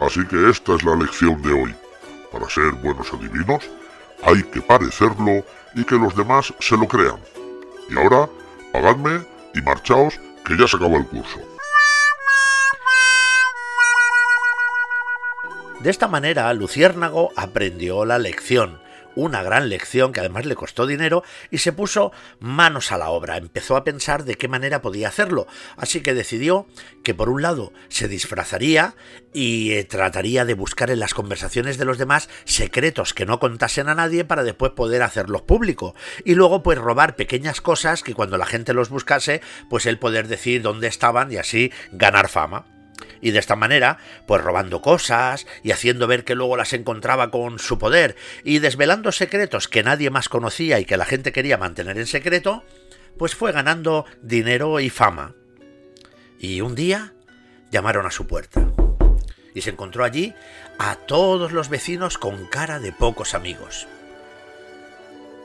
Así 0.00 0.24
que 0.26 0.50
esta 0.50 0.74
es 0.74 0.84
la 0.84 0.94
lección 0.96 1.40
de 1.42 1.52
hoy. 1.52 1.74
Para 2.34 2.50
ser 2.50 2.72
buenos 2.82 3.12
adivinos, 3.12 3.62
hay 4.24 4.42
que 4.42 4.60
parecerlo 4.60 5.44
y 5.76 5.84
que 5.84 5.94
los 5.94 6.16
demás 6.16 6.52
se 6.58 6.76
lo 6.76 6.88
crean. 6.88 7.20
Y 7.88 7.96
ahora, 7.96 8.28
pagadme 8.72 9.24
y 9.54 9.62
marchaos, 9.62 10.18
que 10.44 10.56
ya 10.58 10.66
se 10.66 10.76
acaba 10.76 10.96
el 10.96 11.06
curso. 11.06 11.38
De 15.78 15.90
esta 15.90 16.08
manera, 16.08 16.52
Luciérnago 16.54 17.30
aprendió 17.36 18.04
la 18.04 18.18
lección, 18.18 18.80
una 19.16 19.42
gran 19.42 19.68
lección 19.68 20.12
que 20.12 20.20
además 20.20 20.46
le 20.46 20.56
costó 20.56 20.86
dinero 20.86 21.22
y 21.50 21.58
se 21.58 21.72
puso 21.72 22.12
manos 22.40 22.92
a 22.92 22.98
la 22.98 23.10
obra, 23.10 23.36
empezó 23.36 23.76
a 23.76 23.84
pensar 23.84 24.24
de 24.24 24.36
qué 24.36 24.48
manera 24.48 24.82
podía 24.82 25.08
hacerlo, 25.08 25.46
así 25.76 26.00
que 26.00 26.14
decidió 26.14 26.66
que 27.02 27.14
por 27.14 27.28
un 27.28 27.42
lado 27.42 27.72
se 27.88 28.08
disfrazaría 28.08 28.94
y 29.32 29.72
eh, 29.72 29.84
trataría 29.84 30.44
de 30.44 30.54
buscar 30.54 30.90
en 30.90 31.00
las 31.00 31.14
conversaciones 31.14 31.76
de 31.78 31.84
los 31.84 31.98
demás 31.98 32.28
secretos 32.44 33.14
que 33.14 33.26
no 33.26 33.40
contasen 33.40 33.88
a 33.88 33.94
nadie 33.94 34.24
para 34.24 34.44
después 34.44 34.72
poder 34.72 35.02
hacerlos 35.02 35.42
público. 35.42 35.94
Y 36.24 36.34
luego 36.34 36.62
pues 36.62 36.78
robar 36.78 37.16
pequeñas 37.16 37.60
cosas 37.60 38.02
que 38.02 38.14
cuando 38.14 38.38
la 38.38 38.46
gente 38.46 38.74
los 38.74 38.88
buscase 38.88 39.40
pues 39.68 39.86
él 39.86 39.98
poder 39.98 40.28
decir 40.28 40.62
dónde 40.62 40.86
estaban 40.86 41.32
y 41.32 41.36
así 41.36 41.72
ganar 41.92 42.28
fama. 42.28 42.73
Y 43.20 43.30
de 43.30 43.38
esta 43.38 43.56
manera, 43.56 43.98
pues 44.26 44.42
robando 44.42 44.80
cosas 44.80 45.46
y 45.62 45.72
haciendo 45.72 46.06
ver 46.06 46.24
que 46.24 46.34
luego 46.34 46.56
las 46.56 46.72
encontraba 46.72 47.30
con 47.30 47.58
su 47.58 47.78
poder 47.78 48.16
y 48.42 48.58
desvelando 48.58 49.12
secretos 49.12 49.68
que 49.68 49.82
nadie 49.82 50.10
más 50.10 50.28
conocía 50.28 50.80
y 50.80 50.84
que 50.84 50.96
la 50.96 51.04
gente 51.04 51.32
quería 51.32 51.58
mantener 51.58 51.98
en 51.98 52.06
secreto, 52.06 52.64
pues 53.18 53.34
fue 53.34 53.52
ganando 53.52 54.04
dinero 54.22 54.80
y 54.80 54.90
fama. 54.90 55.34
Y 56.38 56.60
un 56.60 56.74
día 56.74 57.14
llamaron 57.70 58.06
a 58.06 58.10
su 58.10 58.26
puerta 58.26 58.70
y 59.54 59.62
se 59.62 59.70
encontró 59.70 60.04
allí 60.04 60.34
a 60.78 60.96
todos 60.96 61.52
los 61.52 61.68
vecinos 61.68 62.18
con 62.18 62.46
cara 62.46 62.80
de 62.80 62.92
pocos 62.92 63.34
amigos. 63.34 63.86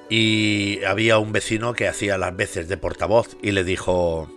Y 0.09 0.83
había 0.83 1.19
un 1.19 1.31
vecino 1.31 1.73
que 1.73 1.87
hacía 1.87 2.17
las 2.17 2.35
veces 2.35 2.67
de 2.67 2.77
portavoz 2.77 3.37
y 3.41 3.51
le 3.51 3.63
dijo... 3.63 4.27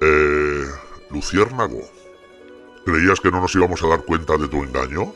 Eh... 0.00 0.64
Luciérnago. 1.10 1.99
¿Creías 2.90 3.20
que 3.20 3.30
no 3.30 3.40
nos 3.40 3.54
íbamos 3.54 3.80
a 3.84 3.86
dar 3.86 4.02
cuenta 4.02 4.36
de 4.36 4.48
tu 4.48 4.64
engaño? 4.64 5.14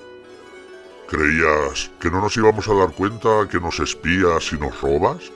¿Creías 1.08 1.90
que 1.98 2.08
no 2.08 2.20
nos 2.20 2.36
íbamos 2.36 2.68
a 2.68 2.74
dar 2.74 2.92
cuenta 2.92 3.48
que 3.50 3.58
nos 3.58 3.80
espías 3.80 4.52
y 4.52 4.58
nos 4.58 4.80
robas? 4.80 5.32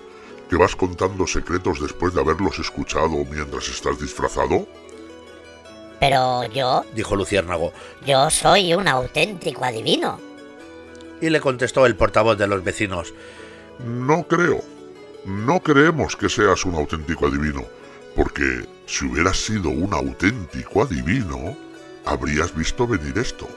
¿Que 0.48 0.54
vas 0.54 0.76
contando 0.76 1.26
secretos 1.26 1.80
después 1.80 2.14
de 2.14 2.20
haberlos 2.20 2.60
escuchado 2.60 3.24
mientras 3.28 3.68
estás 3.68 3.98
disfrazado? 3.98 4.68
Pero 5.98 6.44
yo, 6.52 6.84
dijo 6.94 7.16
Luciérnago, 7.16 7.72
yo 8.06 8.30
soy 8.30 8.72
un 8.72 8.86
auténtico 8.86 9.64
adivino. 9.64 10.20
y 11.20 11.30
le 11.30 11.40
contestó 11.40 11.86
el 11.86 11.96
portavoz 11.96 12.38
de 12.38 12.46
los 12.46 12.62
vecinos. 12.62 13.12
No 13.84 14.28
creo. 14.28 14.60
No 15.24 15.58
creemos 15.58 16.14
que 16.14 16.28
seas 16.28 16.64
un 16.64 16.76
auténtico 16.76 17.26
adivino, 17.26 17.64
porque 18.14 18.64
si 18.86 19.06
hubieras 19.06 19.38
sido 19.38 19.70
un 19.70 19.92
auténtico 19.92 20.84
adivino, 20.84 21.56
habrías 22.04 22.54
visto 22.54 22.86
venir 22.86 23.18
esto. 23.18 23.48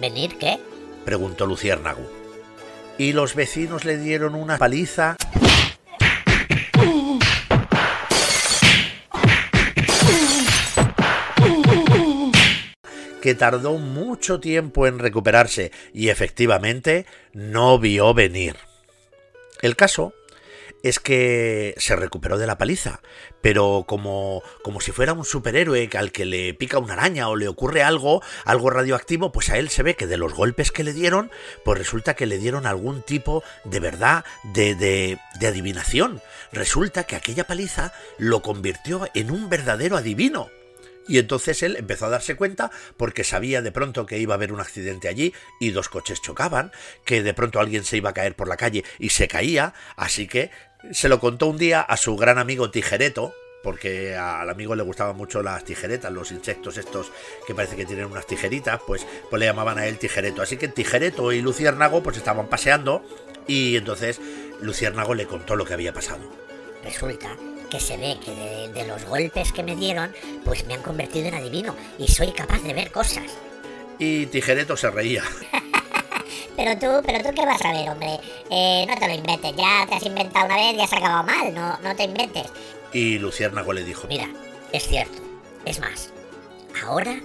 ¿Venir 0.00 0.36
qué? 0.38 0.58
preguntó 1.04 1.46
Luciérnago. 1.46 2.02
Y 2.98 3.12
los 3.12 3.34
vecinos 3.34 3.84
le 3.84 3.96
dieron 3.98 4.34
una 4.34 4.58
paliza 4.58 5.16
que 13.20 13.34
tardó 13.34 13.78
mucho 13.78 14.40
tiempo 14.40 14.86
en 14.86 14.98
recuperarse 14.98 15.72
y 15.92 16.08
efectivamente 16.08 17.06
no 17.32 17.78
vio 17.78 18.14
venir. 18.14 18.56
El 19.60 19.76
caso 19.76 20.14
es 20.82 21.00
que 21.00 21.74
se 21.78 21.96
recuperó 21.96 22.38
de 22.38 22.46
la 22.46 22.58
paliza, 22.58 23.00
pero 23.40 23.84
como, 23.86 24.42
como 24.62 24.80
si 24.80 24.92
fuera 24.92 25.12
un 25.12 25.24
superhéroe 25.24 25.88
al 25.94 26.12
que 26.12 26.24
le 26.24 26.54
pica 26.54 26.78
una 26.78 26.94
araña 26.94 27.28
o 27.28 27.36
le 27.36 27.48
ocurre 27.48 27.82
algo, 27.82 28.22
algo 28.44 28.70
radioactivo, 28.70 29.32
pues 29.32 29.50
a 29.50 29.58
él 29.58 29.68
se 29.68 29.82
ve 29.82 29.94
que 29.94 30.06
de 30.06 30.16
los 30.16 30.34
golpes 30.34 30.72
que 30.72 30.84
le 30.84 30.92
dieron, 30.92 31.30
pues 31.64 31.78
resulta 31.78 32.14
que 32.14 32.26
le 32.26 32.38
dieron 32.38 32.66
algún 32.66 33.02
tipo 33.02 33.42
de 33.64 33.80
verdad, 33.80 34.24
de, 34.44 34.74
de, 34.74 35.18
de 35.38 35.46
adivinación. 35.46 36.20
Resulta 36.52 37.04
que 37.04 37.16
aquella 37.16 37.46
paliza 37.46 37.92
lo 38.18 38.42
convirtió 38.42 39.08
en 39.14 39.30
un 39.30 39.48
verdadero 39.48 39.96
adivino. 39.96 40.48
Y 41.08 41.18
entonces 41.18 41.62
él 41.62 41.76
empezó 41.76 42.06
a 42.06 42.10
darse 42.10 42.36
cuenta 42.36 42.70
porque 42.96 43.24
sabía 43.24 43.62
de 43.62 43.72
pronto 43.72 44.06
que 44.06 44.18
iba 44.18 44.34
a 44.34 44.36
haber 44.36 44.52
un 44.52 44.60
accidente 44.60 45.08
allí 45.08 45.34
y 45.58 45.70
dos 45.70 45.88
coches 45.88 46.20
chocaban, 46.20 46.70
que 47.04 47.22
de 47.22 47.34
pronto 47.34 47.60
alguien 47.60 47.84
se 47.84 47.96
iba 47.96 48.10
a 48.10 48.14
caer 48.14 48.36
por 48.36 48.46
la 48.46 48.56
calle 48.56 48.84
y 48.98 49.08
se 49.08 49.26
caía, 49.26 49.74
así 49.96 50.28
que 50.28 50.50
se 50.92 51.08
lo 51.08 51.18
contó 51.18 51.46
un 51.46 51.58
día 51.58 51.80
a 51.80 51.96
su 51.96 52.16
gran 52.16 52.38
amigo 52.38 52.70
Tijereto, 52.70 53.34
porque 53.62 54.16
al 54.16 54.48
amigo 54.48 54.74
le 54.76 54.82
gustaban 54.82 55.16
mucho 55.16 55.42
las 55.42 55.64
tijeretas, 55.64 56.12
los 56.12 56.30
insectos 56.30 56.76
estos 56.76 57.10
que 57.46 57.54
parece 57.54 57.76
que 57.76 57.86
tienen 57.86 58.06
unas 58.06 58.26
tijeritas, 58.26 58.80
pues, 58.86 59.04
pues 59.28 59.40
le 59.40 59.46
llamaban 59.46 59.78
a 59.78 59.86
él 59.86 59.98
Tijereto. 59.98 60.42
Así 60.42 60.56
que 60.56 60.68
Tijereto 60.68 61.32
y 61.32 61.42
Luciérnago 61.42 62.02
pues 62.02 62.16
estaban 62.16 62.48
paseando 62.48 63.02
y 63.46 63.76
entonces 63.76 64.20
Luciérnago 64.60 65.14
le 65.14 65.26
contó 65.26 65.56
lo 65.56 65.64
que 65.64 65.74
había 65.74 65.92
pasado. 65.92 66.30
Resulta 66.84 67.36
que 67.70 67.80
se 67.80 67.96
ve 67.96 68.18
que 68.24 68.30
de, 68.30 68.68
de 68.72 68.86
los 68.86 69.04
golpes 69.04 69.52
que 69.52 69.62
me 69.62 69.76
dieron, 69.76 70.14
pues 70.44 70.66
me 70.66 70.74
han 70.74 70.82
convertido 70.82 71.28
en 71.28 71.34
adivino 71.34 71.74
y 71.98 72.08
soy 72.08 72.32
capaz 72.32 72.60
de 72.62 72.72
ver 72.72 72.90
cosas. 72.90 73.24
Y 73.98 74.26
Tijereto 74.26 74.76
se 74.76 74.90
reía. 74.90 75.22
Pero 76.56 76.76
tú, 76.76 77.06
pero 77.06 77.22
tú 77.22 77.32
qué 77.36 77.46
vas 77.46 77.64
a 77.64 77.70
ver, 77.70 77.88
hombre. 77.88 78.18
Eh, 78.50 78.84
no 78.88 78.96
te 78.96 79.06
lo 79.06 79.14
inventes, 79.14 79.54
ya 79.56 79.86
te 79.88 79.94
has 79.94 80.02
inventado 80.02 80.46
una 80.46 80.56
vez 80.56 80.74
y 80.74 80.80
has 80.80 80.92
acabado 80.92 81.22
mal, 81.22 81.54
no, 81.54 81.78
no 81.78 81.94
te 81.94 82.02
inventes. 82.02 82.46
Y 82.92 83.16
Luciérnago 83.20 83.72
le 83.72 83.84
dijo, 83.84 84.08
Mira, 84.08 84.28
es 84.72 84.88
cierto. 84.88 85.22
Es 85.64 85.78
más, 85.78 86.12
ahora 86.84 87.20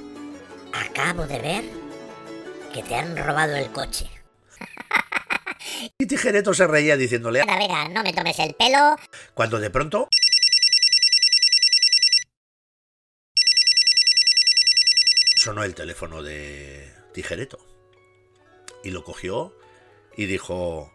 acabo 0.71 1.25
de 1.25 1.39
ver 1.39 1.63
que 2.75 2.83
te 2.83 2.93
han 2.95 3.17
robado 3.17 3.55
el 3.55 3.71
coche. 3.71 4.07
y 5.97 6.05
Tijereto 6.05 6.53
se 6.53 6.67
reía 6.67 6.95
diciéndole, 6.95 7.39
Venga, 7.39 7.57
venga, 7.57 7.89
no 7.89 8.03
me 8.03 8.13
tomes 8.13 8.37
el 8.37 8.53
pelo. 8.53 8.97
cuando 9.33 9.59
de 9.59 9.71
pronto 9.71 10.09
sonó 15.43 15.65
el 15.65 15.75
teléfono 15.75 16.23
de 16.23 16.89
Tijereto. 17.13 17.59
Y 18.81 18.91
lo 18.91 19.03
cogió 19.03 19.53
y 20.15 20.25
dijo, 20.25 20.89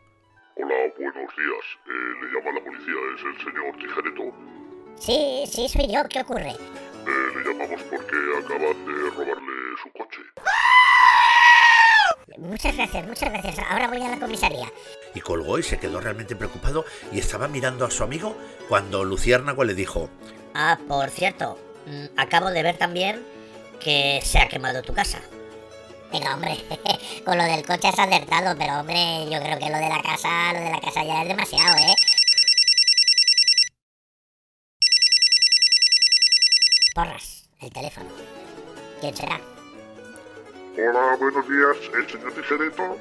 Hola, 0.57 0.75
buenos 0.97 1.37
días. 1.37 1.67
Eh, 1.87 2.15
le 2.23 2.33
llama 2.33 2.59
la 2.59 2.65
policía, 2.65 2.95
es 3.15 3.25
el 3.27 3.45
señor 3.45 3.77
Tijereto. 3.77 4.23
Sí, 4.99 5.45
sí, 5.47 5.69
soy 5.69 5.93
yo, 5.93 6.01
¿qué 6.09 6.23
ocurre? 6.23 6.49
Eh, 6.53 7.29
le 7.37 7.45
llamamos 7.45 7.83
porque 7.91 8.17
acaban 8.39 8.87
de 8.87 9.11
robarle 9.11 9.53
su 9.83 9.93
coche. 9.93 10.21
Muchas 12.39 12.75
gracias, 12.75 13.07
muchas 13.07 13.31
gracias. 13.31 13.59
Ahora 13.69 13.89
voy 13.89 14.03
a 14.03 14.09
la 14.09 14.19
comisaría. 14.19 14.73
y 15.15 15.21
colgó 15.21 15.59
y 15.59 15.63
se 15.63 15.79
quedó 15.79 16.01
realmente 16.01 16.37
preocupado 16.37 16.87
y 17.13 17.19
estaba 17.19 17.49
mirando 17.49 17.85
a 17.85 17.91
su 17.91 18.03
amigo 18.03 18.35
cuando 18.69 19.05
Luciérnago 19.05 19.65
le 19.65 19.75
dijo, 19.75 20.09
Ah, 20.55 20.79
por 20.89 21.11
cierto, 21.11 21.59
mm, 21.87 22.19
acabo 22.19 22.51
de 22.51 22.63
ver 22.63 22.79
también 22.79 23.23
que 23.83 24.21
se 24.25 24.39
ha 24.39 24.49
quemado 24.49 24.83
tu 24.83 24.93
casa. 24.95 25.21
Venga, 26.13 26.35
hombre, 26.35 26.57
con 27.25 27.37
lo 27.37 27.45
del 27.45 27.65
coche 27.67 27.89
has 27.89 27.99
acertado, 27.99 28.57
pero 28.59 28.81
hombre, 28.81 29.25
yo 29.31 29.39
creo 29.41 29.59
que 29.59 29.69
lo 29.71 29.77
de 29.79 29.89
la 29.89 30.03
casa, 30.03 30.53
lo 30.55 30.61
de 30.61 30.71
la 30.71 30.81
casa 30.81 31.05
ya 31.05 31.23
es 31.23 31.29
demasiado, 31.29 31.77
¿eh? 31.77 31.95
Porras, 36.95 37.49
el 37.61 37.71
teléfono. 37.73 38.09
¿Quién 39.01 39.15
será? 39.17 39.41
Hola, 40.77 41.17
buenos 41.21 41.49
días, 41.49 41.77
¿el 41.95 42.09
señor 42.11 42.33
Tijereto? 42.33 42.97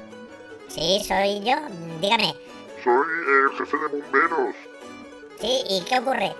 Sí, 0.68 1.00
soy 1.06 1.40
yo. 1.44 1.56
Dígame. 2.00 2.34
Soy 2.84 3.06
el 3.28 3.56
jefe 3.58 3.76
de 3.76 3.86
bomberos. 4.00 4.54
Sí, 5.40 5.62
¿y 5.68 5.82
qué 5.84 5.98
ocurre? 5.98 6.34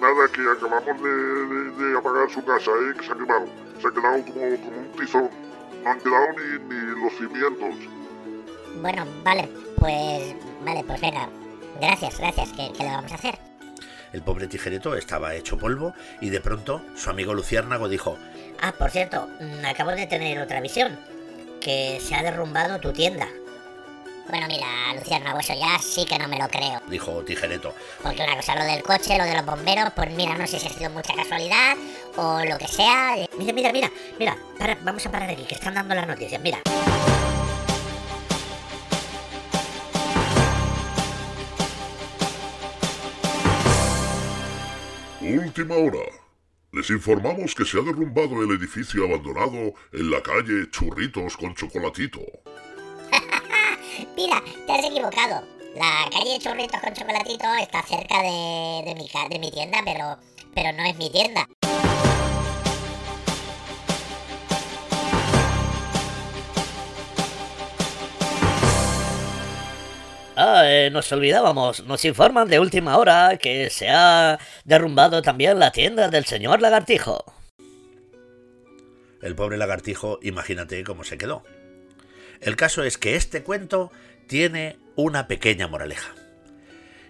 Nada, 0.00 0.28
que 0.32 0.40
acabamos 0.50 1.02
de, 1.02 1.10
de- 1.10 1.70
de 1.92 1.98
apagar 1.98 2.30
su 2.30 2.44
casa, 2.44 2.70
¿eh? 2.70 2.94
Que 2.98 3.06
se 3.06 3.12
ha 3.12 3.14
quemado. 3.14 3.46
Se 3.84 3.88
ha 3.88 3.92
quedado 3.92 4.24
como, 4.24 4.34
como 4.34 4.78
un 4.78 4.92
tizón. 4.98 5.30
No 5.84 5.90
han 5.90 6.00
quedado 6.00 6.26
ni, 6.32 6.74
ni 6.74 7.02
los 7.02 7.12
cimientos. 7.18 7.74
Bueno, 8.80 9.04
vale, 9.22 9.46
pues... 9.76 10.34
Vale, 10.64 10.82
pues 10.84 11.00
venga. 11.02 11.28
Gracias, 11.78 12.18
gracias. 12.18 12.48
¿Qué, 12.52 12.72
qué 12.74 12.82
le 12.82 12.90
vamos 12.90 13.12
a 13.12 13.16
hacer? 13.16 13.38
El 14.14 14.22
pobre 14.22 14.46
tijereto 14.46 14.94
estaba 14.96 15.34
hecho 15.34 15.58
polvo 15.58 15.92
y 16.22 16.30
de 16.30 16.40
pronto 16.40 16.80
su 16.96 17.10
amigo 17.10 17.34
Luciérnago 17.34 17.88
dijo, 17.88 18.16
Ah, 18.62 18.72
por 18.72 18.90
cierto, 18.90 19.28
mm, 19.40 19.66
acabo 19.66 19.90
de 19.90 20.06
tener 20.06 20.40
otra 20.40 20.60
visión. 20.62 20.98
Que 21.60 21.98
se 22.00 22.14
ha 22.14 22.22
derrumbado 22.22 22.80
tu 22.80 22.92
tienda. 22.92 23.28
Bueno, 24.28 24.46
mira, 24.48 24.66
Luciano, 24.94 25.38
eso 25.38 25.54
ya 25.54 25.78
sí 25.78 26.04
que 26.06 26.18
no 26.18 26.26
me 26.28 26.38
lo 26.38 26.48
creo. 26.48 26.80
dijo 26.88 27.22
tijereto, 27.24 27.74
Porque 28.02 28.22
una 28.22 28.36
cosa, 28.36 28.54
lo 28.56 28.64
del 28.64 28.82
coche, 28.82 29.18
lo 29.18 29.24
de 29.24 29.34
los 29.34 29.44
bomberos, 29.44 29.92
pues 29.94 30.10
mira, 30.10 30.36
no 30.36 30.46
sé 30.46 30.58
si 30.58 30.66
ha 30.66 30.70
sido 30.70 30.90
mucha 30.90 31.14
casualidad 31.14 31.76
o 32.16 32.42
lo 32.44 32.56
que 32.58 32.66
sea. 32.66 33.16
Mira, 33.38 33.52
mira, 33.52 33.72
mira, 33.72 33.90
mira, 34.18 34.36
para, 34.58 34.76
vamos 34.82 35.04
a 35.06 35.10
parar 35.10 35.30
aquí, 35.30 35.44
que 35.44 35.54
están 35.54 35.74
dando 35.74 35.94
las 35.94 36.06
noticias, 36.06 36.40
mira. 36.40 36.58
Última 45.20 45.74
hora. 45.76 46.04
Les 46.72 46.90
informamos 46.90 47.54
que 47.54 47.64
se 47.64 47.78
ha 47.78 47.82
derrumbado 47.82 48.42
el 48.42 48.50
edificio 48.58 49.04
abandonado 49.04 49.74
en 49.92 50.10
la 50.10 50.20
calle 50.22 50.68
Churritos 50.70 51.36
con 51.36 51.54
Chocolatito. 51.54 52.20
Mira, 54.16 54.42
te 54.66 54.72
has 54.72 54.84
equivocado. 54.84 55.42
La 55.76 56.08
calle 56.10 56.38
Churritos 56.38 56.80
con 56.80 56.92
Chocolatito 56.94 57.46
está 57.60 57.82
cerca 57.82 58.22
de, 58.22 58.82
de, 58.84 58.94
mi, 58.94 59.08
ca- 59.08 59.28
de 59.28 59.38
mi 59.38 59.50
tienda, 59.50 59.78
pero, 59.84 60.16
pero 60.54 60.72
no 60.72 60.84
es 60.84 60.96
mi 60.96 61.10
tienda. 61.10 61.46
Ah, 70.36 70.62
eh, 70.66 70.90
nos 70.90 71.10
olvidábamos. 71.12 71.84
Nos 71.84 72.04
informan 72.04 72.48
de 72.48 72.58
última 72.58 72.98
hora 72.98 73.36
que 73.40 73.70
se 73.70 73.88
ha 73.88 74.38
derrumbado 74.64 75.22
también 75.22 75.58
la 75.60 75.70
tienda 75.70 76.08
del 76.08 76.24
señor 76.24 76.60
Lagartijo. 76.60 77.24
El 79.22 79.34
pobre 79.36 79.56
lagartijo, 79.56 80.18
imagínate 80.22 80.82
cómo 80.84 81.02
se 81.04 81.16
quedó. 81.16 81.44
El 82.40 82.56
caso 82.56 82.82
es 82.82 82.98
que 82.98 83.16
este 83.16 83.42
cuento 83.42 83.90
tiene 84.26 84.78
una 84.96 85.26
pequeña 85.26 85.68
moraleja. 85.68 86.14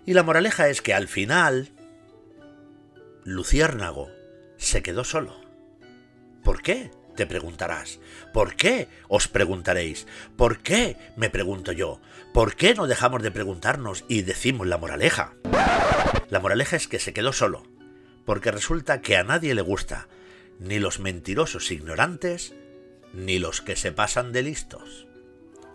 Y 0.07 0.15
la 0.15 0.23
moraleja 0.23 0.69
es 0.69 0.83
que 0.83 0.95
al 0.95 1.09
final, 1.09 1.71
Luciérnago 3.25 4.11
se 4.57 4.83
quedó 4.83 5.05
solo. 5.05 5.41
¿Por 6.43 6.63
qué? 6.63 6.91
Te 7.17 7.27
preguntarás. 7.27 8.01
¿Por 8.33 8.57
qué? 8.57 8.89
Os 9.09 9.29
preguntaréis. 9.29 10.07
¿Por 10.37 10.59
qué? 10.59 10.97
Me 11.17 11.31
pregunto 11.31 11.73
yo. 11.73 12.01
¿Por 12.33 12.57
qué 12.57 12.75
no 12.75 12.87
dejamos 12.87 13.23
de 13.23 13.31
preguntarnos 13.31 14.05
y 14.09 14.23
decimos 14.23 14.67
la 14.67 14.79
moraleja? 14.79 15.35
La 16.29 16.41
moraleja 16.41 16.77
es 16.77 16.89
que 16.89 16.99
se 16.99 17.13
quedó 17.13 17.33
solo, 17.33 17.63
porque 18.25 18.51
resulta 18.51 19.01
que 19.01 19.17
a 19.17 19.25
nadie 19.25 19.55
le 19.55 19.63
gusta 19.63 20.09
ni 20.59 20.79
los 20.79 20.99
mentirosos 20.99 21.71
ignorantes, 21.71 22.55
ni 23.13 23.39
los 23.39 23.61
que 23.61 23.77
se 23.77 23.93
pasan 23.93 24.33
de 24.33 24.43
listos. 24.43 25.07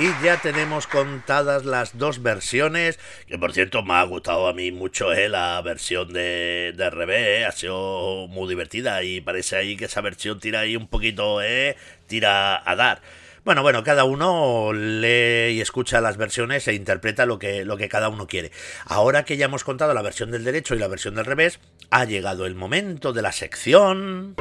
Y 0.00 0.24
ya 0.24 0.40
tenemos 0.40 0.86
contadas 0.86 1.64
las 1.64 1.98
dos 1.98 2.22
versiones, 2.22 3.00
que 3.26 3.36
por 3.36 3.52
cierto 3.52 3.82
me 3.82 3.94
ha 3.94 4.04
gustado 4.04 4.46
a 4.46 4.52
mí 4.52 4.70
mucho 4.70 5.12
eh, 5.12 5.28
la 5.28 5.60
versión 5.60 6.12
de, 6.12 6.72
de 6.76 6.88
revés, 6.88 7.40
eh, 7.40 7.44
ha 7.44 7.50
sido 7.50 8.28
muy 8.28 8.48
divertida 8.48 9.02
y 9.02 9.20
parece 9.20 9.56
ahí 9.56 9.76
que 9.76 9.86
esa 9.86 10.00
versión 10.00 10.38
tira 10.38 10.60
ahí 10.60 10.76
un 10.76 10.86
poquito, 10.86 11.42
eh, 11.42 11.76
tira 12.06 12.62
a 12.64 12.76
dar. 12.76 13.02
Bueno, 13.44 13.62
bueno, 13.62 13.82
cada 13.82 14.04
uno 14.04 14.72
lee 14.72 15.54
y 15.54 15.60
escucha 15.60 16.00
las 16.00 16.16
versiones 16.16 16.68
e 16.68 16.74
interpreta 16.74 17.26
lo 17.26 17.40
que, 17.40 17.64
lo 17.64 17.76
que 17.76 17.88
cada 17.88 18.08
uno 18.08 18.28
quiere. 18.28 18.52
Ahora 18.84 19.24
que 19.24 19.36
ya 19.36 19.46
hemos 19.46 19.64
contado 19.64 19.94
la 19.94 20.02
versión 20.02 20.30
del 20.30 20.44
derecho 20.44 20.76
y 20.76 20.78
la 20.78 20.86
versión 20.86 21.16
del 21.16 21.24
revés, 21.24 21.58
ha 21.90 22.04
llegado 22.04 22.46
el 22.46 22.54
momento 22.54 23.12
de 23.12 23.22
la 23.22 23.32
sección... 23.32 24.36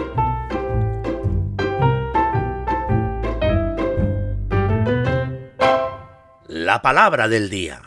La 6.67 6.82
palabra 6.82 7.30
del 7.30 7.49
día. 7.49 7.82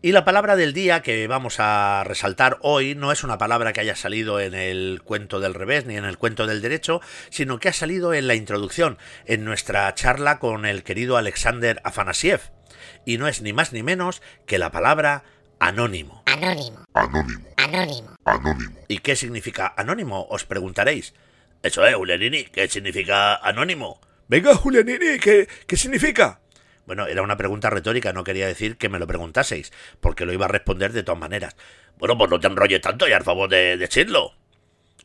Y 0.00 0.12
la 0.12 0.24
palabra 0.24 0.54
del 0.54 0.72
día 0.72 1.02
que 1.02 1.26
vamos 1.26 1.56
a 1.58 2.04
resaltar 2.04 2.56
hoy 2.60 2.94
no 2.94 3.10
es 3.10 3.24
una 3.24 3.36
palabra 3.36 3.72
que 3.72 3.80
haya 3.80 3.96
salido 3.96 4.38
en 4.38 4.54
el 4.54 5.02
cuento 5.02 5.40
del 5.40 5.54
revés 5.54 5.84
ni 5.84 5.96
en 5.96 6.04
el 6.04 6.18
cuento 6.18 6.46
del 6.46 6.62
derecho, 6.62 7.00
sino 7.30 7.58
que 7.58 7.68
ha 7.68 7.72
salido 7.72 8.14
en 8.14 8.28
la 8.28 8.36
introducción, 8.36 8.96
en 9.26 9.44
nuestra 9.44 9.92
charla 9.96 10.38
con 10.38 10.66
el 10.66 10.84
querido 10.84 11.16
Alexander 11.16 11.80
Afanasiev. 11.82 12.42
Y 13.04 13.18
no 13.18 13.26
es 13.26 13.42
ni 13.42 13.52
más 13.52 13.72
ni 13.72 13.82
menos 13.82 14.22
que 14.46 14.58
la 14.58 14.70
palabra 14.70 15.24
anónimo. 15.58 16.22
Anónimo, 16.26 16.84
Anónimo, 16.94 17.48
anónimo. 17.56 18.14
anónimo. 18.24 18.76
¿Y 18.86 18.98
qué 18.98 19.16
significa 19.16 19.74
anónimo? 19.76 20.28
Os 20.30 20.44
preguntaréis. 20.44 21.12
Eso 21.64 21.84
es, 21.84 21.96
Ulenini, 21.96 22.44
¿qué 22.44 22.68
significa 22.68 23.34
anónimo? 23.34 24.00
Venga, 24.28 24.54
Julianini, 24.54 25.18
¿qué, 25.18 25.48
qué 25.66 25.76
significa? 25.76 26.38
Bueno, 26.88 27.06
era 27.06 27.20
una 27.20 27.36
pregunta 27.36 27.68
retórica, 27.68 28.14
no 28.14 28.24
quería 28.24 28.46
decir 28.46 28.78
que 28.78 28.88
me 28.88 28.98
lo 28.98 29.06
preguntaseis, 29.06 29.74
porque 30.00 30.24
lo 30.24 30.32
iba 30.32 30.46
a 30.46 30.48
responder 30.48 30.94
de 30.94 31.02
todas 31.02 31.20
maneras. 31.20 31.54
Bueno, 31.98 32.16
pues 32.16 32.30
no 32.30 32.40
te 32.40 32.46
enrolles 32.46 32.80
tanto 32.80 33.06
y 33.06 33.12
al 33.12 33.24
favor 33.24 33.50
de 33.50 33.76
decirlo. 33.76 34.32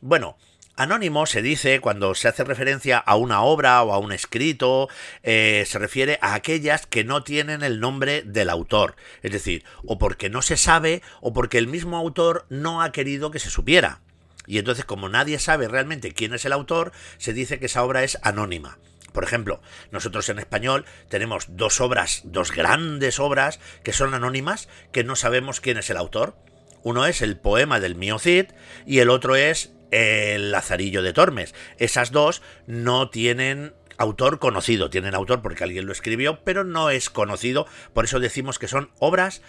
Bueno, 0.00 0.38
anónimo 0.76 1.26
se 1.26 1.42
dice 1.42 1.80
cuando 1.80 2.14
se 2.14 2.26
hace 2.26 2.42
referencia 2.42 2.96
a 2.96 3.16
una 3.16 3.42
obra 3.42 3.82
o 3.82 3.92
a 3.92 3.98
un 3.98 4.12
escrito, 4.12 4.88
eh, 5.22 5.64
se 5.66 5.78
refiere 5.78 6.18
a 6.22 6.32
aquellas 6.32 6.86
que 6.86 7.04
no 7.04 7.22
tienen 7.22 7.62
el 7.62 7.80
nombre 7.80 8.22
del 8.22 8.48
autor. 8.48 8.96
Es 9.22 9.32
decir, 9.32 9.62
o 9.84 9.98
porque 9.98 10.30
no 10.30 10.40
se 10.40 10.56
sabe 10.56 11.02
o 11.20 11.34
porque 11.34 11.58
el 11.58 11.68
mismo 11.68 11.98
autor 11.98 12.46
no 12.48 12.80
ha 12.80 12.92
querido 12.92 13.30
que 13.30 13.40
se 13.40 13.50
supiera. 13.50 14.00
Y 14.46 14.56
entonces, 14.56 14.86
como 14.86 15.10
nadie 15.10 15.38
sabe 15.38 15.68
realmente 15.68 16.12
quién 16.12 16.32
es 16.32 16.46
el 16.46 16.52
autor, 16.52 16.92
se 17.18 17.34
dice 17.34 17.58
que 17.58 17.66
esa 17.66 17.84
obra 17.84 18.04
es 18.04 18.18
anónima. 18.22 18.78
Por 19.14 19.22
ejemplo, 19.22 19.62
nosotros 19.92 20.28
en 20.28 20.40
español 20.40 20.84
tenemos 21.08 21.46
dos 21.50 21.80
obras, 21.80 22.22
dos 22.24 22.50
grandes 22.50 23.20
obras 23.20 23.60
que 23.84 23.92
son 23.92 24.12
anónimas, 24.12 24.68
que 24.90 25.04
no 25.04 25.14
sabemos 25.14 25.60
quién 25.60 25.78
es 25.78 25.88
el 25.88 25.98
autor. 25.98 26.34
Uno 26.82 27.06
es 27.06 27.22
el 27.22 27.38
poema 27.38 27.78
del 27.78 27.94
mío 27.94 28.18
Cid 28.18 28.46
y 28.84 28.98
el 28.98 29.10
otro 29.10 29.36
es 29.36 29.72
el 29.92 30.50
Lazarillo 30.50 31.00
de 31.00 31.12
Tormes. 31.12 31.54
Esas 31.78 32.10
dos 32.10 32.42
no 32.66 33.08
tienen 33.08 33.72
autor 33.98 34.40
conocido, 34.40 34.90
tienen 34.90 35.14
autor 35.14 35.42
porque 35.42 35.62
alguien 35.62 35.86
lo 35.86 35.92
escribió, 35.92 36.42
pero 36.42 36.64
no 36.64 36.90
es 36.90 37.08
conocido, 37.08 37.68
por 37.92 38.06
eso 38.06 38.18
decimos 38.18 38.58
que 38.58 38.66
son 38.66 38.90
obras 38.98 39.42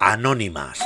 anónimas. 0.00 0.80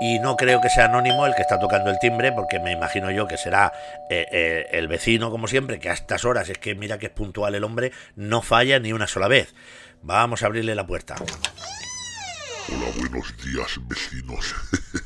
Y 0.00 0.18
no 0.18 0.36
creo 0.36 0.60
que 0.60 0.68
sea 0.68 0.86
anónimo 0.86 1.26
el 1.26 1.34
que 1.34 1.42
está 1.42 1.58
tocando 1.58 1.90
el 1.90 1.98
timbre, 1.98 2.32
porque 2.32 2.58
me 2.58 2.72
imagino 2.72 3.10
yo 3.10 3.28
que 3.28 3.36
será 3.36 3.72
eh, 4.10 4.26
eh, 4.32 4.66
el 4.72 4.88
vecino, 4.88 5.30
como 5.30 5.46
siempre, 5.46 5.78
que 5.78 5.90
a 5.90 5.92
estas 5.92 6.24
horas, 6.24 6.48
es 6.48 6.58
que 6.58 6.74
mira 6.74 6.98
que 6.98 7.06
es 7.06 7.12
puntual 7.12 7.54
el 7.54 7.64
hombre, 7.64 7.92
no 8.16 8.42
falla 8.42 8.78
ni 8.80 8.92
una 8.92 9.06
sola 9.06 9.28
vez. 9.28 9.54
Vamos 10.02 10.42
a 10.42 10.46
abrirle 10.46 10.74
la 10.74 10.86
puerta. 10.86 11.14
Hola, 12.68 12.86
buenos 12.98 13.34
días, 13.44 13.78
vecinos. 13.86 14.54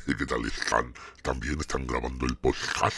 ¿Qué 0.18 0.26
tal 0.26 0.45
están? 0.47 0.95
¿También 1.22 1.59
están 1.61 1.87
grabando 1.87 2.26
el 2.26 2.37
podcast? 2.37 2.97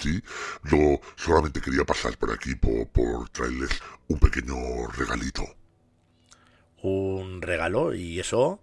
Sí, 0.00 0.22
yo 0.64 1.00
solamente 1.16 1.60
quería 1.60 1.84
pasar 1.84 2.16
por 2.18 2.30
aquí 2.30 2.54
por, 2.54 2.86
por 2.88 3.28
traerles 3.30 3.70
un 4.08 4.18
pequeño 4.18 4.54
regalito. 4.96 5.42
Un 6.82 7.42
regalo, 7.42 7.94
y 7.94 8.20
eso. 8.20 8.60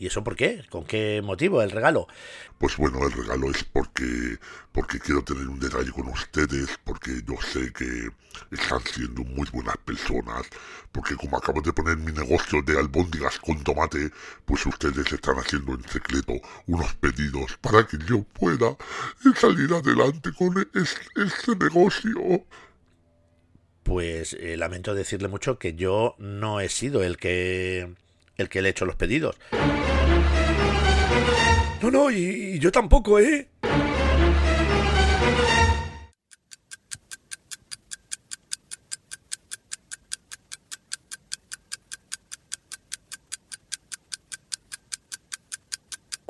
¿Y 0.00 0.06
eso 0.06 0.24
por 0.24 0.34
qué? 0.34 0.64
¿Con 0.70 0.86
qué 0.86 1.20
motivo 1.22 1.60
el 1.60 1.70
regalo? 1.70 2.08
Pues 2.56 2.74
bueno, 2.78 3.06
el 3.06 3.12
regalo 3.12 3.50
es 3.50 3.64
porque, 3.64 4.38
porque 4.72 4.98
quiero 4.98 5.22
tener 5.22 5.46
un 5.46 5.60
detalle 5.60 5.90
con 5.90 6.08
ustedes, 6.08 6.70
porque 6.84 7.20
yo 7.28 7.34
sé 7.42 7.70
que 7.74 8.08
están 8.50 8.80
siendo 8.86 9.22
muy 9.24 9.46
buenas 9.52 9.76
personas, 9.84 10.46
porque 10.90 11.16
como 11.16 11.36
acabo 11.36 11.60
de 11.60 11.74
poner 11.74 11.98
mi 11.98 12.12
negocio 12.12 12.62
de 12.62 12.78
albóndigas 12.78 13.38
con 13.40 13.62
tomate, 13.62 14.10
pues 14.46 14.64
ustedes 14.64 15.12
están 15.12 15.36
haciendo 15.36 15.74
en 15.74 15.86
secreto 15.86 16.32
unos 16.66 16.94
pedidos 16.94 17.58
para 17.60 17.86
que 17.86 17.98
yo 18.08 18.22
pueda 18.22 18.74
salir 19.36 19.70
adelante 19.70 20.30
con 20.32 20.66
este, 20.76 21.56
negocio. 21.62 22.46
Pues 23.82 24.32
eh, 24.40 24.56
lamento 24.56 24.94
decirle 24.94 25.28
mucho 25.28 25.58
que 25.58 25.74
yo 25.74 26.14
no 26.16 26.60
he 26.60 26.70
sido 26.70 27.02
el 27.02 27.18
que 27.18 28.00
el 28.40 28.48
que 28.48 28.62
le 28.62 28.68
ha 28.68 28.70
hecho 28.70 28.86
los 28.86 28.96
pedidos. 28.96 29.36
No, 31.82 31.90
no, 31.90 32.10
y, 32.10 32.58
yo 32.58 32.70
tampoco, 32.70 33.18
¿eh? 33.18 33.48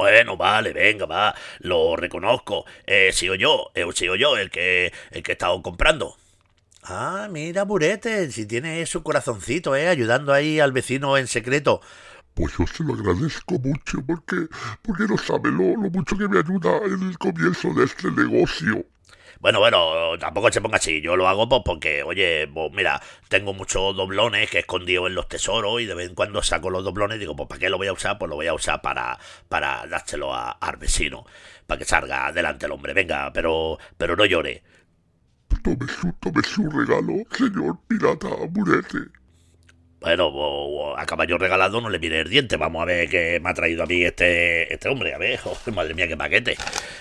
Bueno, 0.00 0.36
vale, 0.38 0.72
venga, 0.72 1.04
va, 1.04 1.34
lo 1.58 1.94
reconozco. 1.94 2.64
He 2.86 3.12
sido 3.12 3.34
yo, 3.34 3.70
he 3.74 3.84
sido 3.92 4.16
yo 4.16 4.36
el 4.38 4.50
que, 4.50 4.92
el 5.10 5.22
que 5.22 5.32
he 5.32 5.34
estado 5.34 5.60
comprando. 5.62 6.16
Ah, 6.82 7.28
mira, 7.30 7.64
Burete, 7.64 8.30
si 8.32 8.46
tiene 8.46 8.86
su 8.86 9.02
corazoncito, 9.02 9.76
¿eh? 9.76 9.88
Ayudando 9.88 10.32
ahí 10.32 10.58
al 10.58 10.72
vecino 10.72 11.18
en 11.18 11.26
secreto. 11.26 11.82
Pues 12.34 12.56
yo 12.56 12.66
se 12.66 12.84
lo 12.84 12.94
agradezco 12.94 13.58
mucho 13.58 14.04
porque, 14.06 14.46
porque 14.82 15.04
no 15.08 15.18
sabe 15.18 15.50
lo, 15.50 15.76
mucho 15.90 16.16
que 16.16 16.28
me 16.28 16.38
ayuda 16.38 16.78
en 16.86 17.08
el 17.08 17.18
comienzo 17.18 17.72
de 17.74 17.84
este 17.84 18.10
negocio. 18.10 18.86
Bueno, 19.40 19.58
bueno, 19.58 20.18
tampoco 20.18 20.52
se 20.52 20.60
ponga 20.60 20.76
así. 20.76 21.00
Yo 21.00 21.16
lo 21.16 21.26
hago 21.26 21.48
pues 21.48 21.62
porque, 21.64 22.02
oye, 22.02 22.46
pues 22.52 22.70
mira, 22.72 23.00
tengo 23.28 23.54
muchos 23.54 23.96
doblones 23.96 24.50
que 24.50 24.58
he 24.58 24.60
escondido 24.60 25.06
en 25.06 25.14
los 25.14 25.28
tesoros 25.28 25.80
y 25.80 25.86
de 25.86 25.94
vez 25.94 26.08
en 26.08 26.14
cuando 26.14 26.42
saco 26.42 26.68
los 26.68 26.84
doblones 26.84 27.16
y 27.16 27.20
digo, 27.20 27.34
pues 27.36 27.48
¿para 27.48 27.58
qué 27.58 27.70
lo 27.70 27.78
voy 27.78 27.86
a 27.86 27.92
usar? 27.94 28.18
Pues 28.18 28.28
lo 28.28 28.36
voy 28.36 28.48
a 28.48 28.54
usar 28.54 28.82
para, 28.82 29.18
para 29.48 29.86
dárselo 29.86 30.34
a, 30.34 30.50
al 30.50 30.76
vecino, 30.76 31.24
para 31.66 31.78
que 31.78 31.84
salga 31.86 32.26
adelante 32.26 32.66
el 32.66 32.72
hombre. 32.72 32.92
Venga, 32.92 33.32
pero, 33.32 33.78
pero 33.96 34.14
no 34.14 34.26
llore. 34.26 34.62
Tome 35.62 35.86
su, 35.88 36.12
tome 36.20 36.42
su 36.42 36.68
regalo, 36.70 37.24
señor 37.32 37.78
pirata 37.88 38.28
Murete. 38.50 39.19
Bueno, 40.00 40.96
a 40.96 41.04
caballo 41.04 41.36
regalado 41.36 41.80
no 41.80 41.90
le 41.90 41.98
mire 41.98 42.20
el 42.20 42.30
diente. 42.30 42.56
Vamos 42.56 42.82
a 42.82 42.86
ver 42.86 43.08
qué 43.08 43.38
me 43.40 43.50
ha 43.50 43.54
traído 43.54 43.82
a 43.82 43.86
mí 43.86 44.02
este, 44.02 44.72
este 44.72 44.88
hombre. 44.88 45.14
A 45.14 45.18
ver, 45.18 45.38
madre 45.74 45.94
mía, 45.94 46.08
qué 46.08 46.16
paquete. 46.16 46.56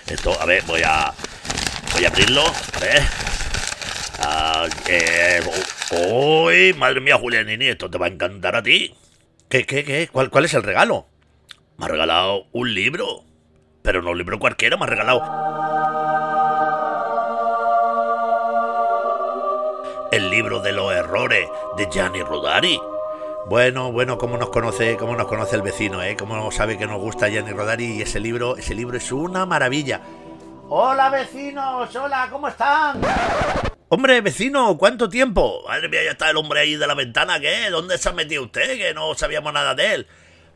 Esto, 0.06 0.38
a 0.40 0.44
ver, 0.44 0.62
voy 0.64 0.82
a. 0.84 1.12
Voy 1.94 2.04
a 2.04 2.08
abrirlo. 2.08 2.42
A 2.42 2.78
ver. 2.78 3.02
Ah, 4.22 4.66
eh, 4.86 5.40
madre 6.76 7.00
mía, 7.00 7.16
Julianini, 7.16 7.68
esto 7.68 7.88
te 7.90 7.96
va 7.96 8.06
a 8.06 8.10
encantar 8.10 8.54
a 8.54 8.62
ti. 8.62 8.94
¿Qué, 9.48 9.64
qué, 9.64 9.82
qué? 9.82 10.08
¿Cuál, 10.12 10.28
¿Cuál 10.28 10.44
es 10.44 10.52
el 10.52 10.62
regalo? 10.62 11.06
Me 11.78 11.86
ha 11.86 11.88
regalado 11.88 12.46
un 12.52 12.74
libro. 12.74 13.24
Pero 13.82 14.02
no 14.02 14.10
un 14.10 14.18
libro 14.18 14.38
cualquiera, 14.38 14.76
me 14.76 14.84
ha 14.84 14.88
regalado 14.88 15.79
el 20.10 20.28
libro 20.28 20.60
de 20.60 20.72
los 20.72 20.92
errores 20.92 21.48
de 21.76 21.88
Gianni 21.90 22.22
Rodari. 22.22 22.80
Bueno, 23.46 23.92
bueno, 23.92 24.18
cómo 24.18 24.36
nos 24.36 24.50
conoce, 24.50 24.96
cómo 24.96 25.16
nos 25.16 25.26
conoce 25.26 25.56
el 25.56 25.62
vecino, 25.62 26.02
¿eh? 26.02 26.16
Cómo 26.16 26.50
sabe 26.50 26.76
que 26.76 26.86
nos 26.86 27.00
gusta 27.00 27.28
Gianni 27.28 27.52
Rodari 27.52 27.98
y 27.98 28.02
ese 28.02 28.20
libro, 28.20 28.56
ese 28.56 28.74
libro 28.74 28.96
es 28.96 29.12
una 29.12 29.46
maravilla. 29.46 30.00
Hola 30.68 31.10
vecinos, 31.10 31.94
hola, 31.94 32.28
¿cómo 32.30 32.48
están? 32.48 33.00
Hombre, 33.88 34.20
vecino, 34.20 34.76
¿cuánto 34.76 35.08
tiempo? 35.08 35.62
Madre 35.66 35.88
mía, 35.88 36.04
ya 36.04 36.12
está 36.12 36.30
el 36.30 36.36
hombre 36.36 36.60
ahí 36.60 36.76
de 36.76 36.86
la 36.86 36.94
ventana, 36.94 37.40
¿qué? 37.40 37.70
¿Dónde 37.70 37.98
se 37.98 38.08
ha 38.08 38.12
metido 38.12 38.44
usted? 38.44 38.76
Que 38.76 38.94
no 38.94 39.14
sabíamos 39.14 39.52
nada 39.52 39.74
de 39.74 39.94
él. 39.94 40.06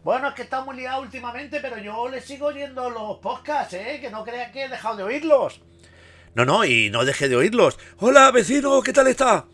Bueno, 0.05 0.29
es 0.29 0.35
que 0.35 0.43
está 0.43 0.61
muy 0.63 0.77
liado 0.77 1.01
últimamente, 1.01 1.61
pero 1.61 1.79
yo 1.79 2.09
le 2.09 2.21
sigo 2.21 2.47
oyendo 2.47 2.91
los 2.91 3.19
podcasts, 3.19 3.75
¿eh? 3.75 3.99
Que 4.01 4.11
no 4.11 4.25
crean 4.25 4.53
que 4.53 4.65
he 4.65 4.69
dejado 4.69 4.97
de 4.97 5.05
oírlos. 5.05 5.61
No, 6.35 6.45
no, 6.45 6.65
y 6.65 6.91
no 6.91 7.05
deje 7.05 7.29
de 7.29 7.37
oírlos. 7.37 7.79
Hola, 7.99 8.33
vecino, 8.33 8.83
¿qué 8.83 8.93
tal 8.93 9.07
está? 9.07 9.45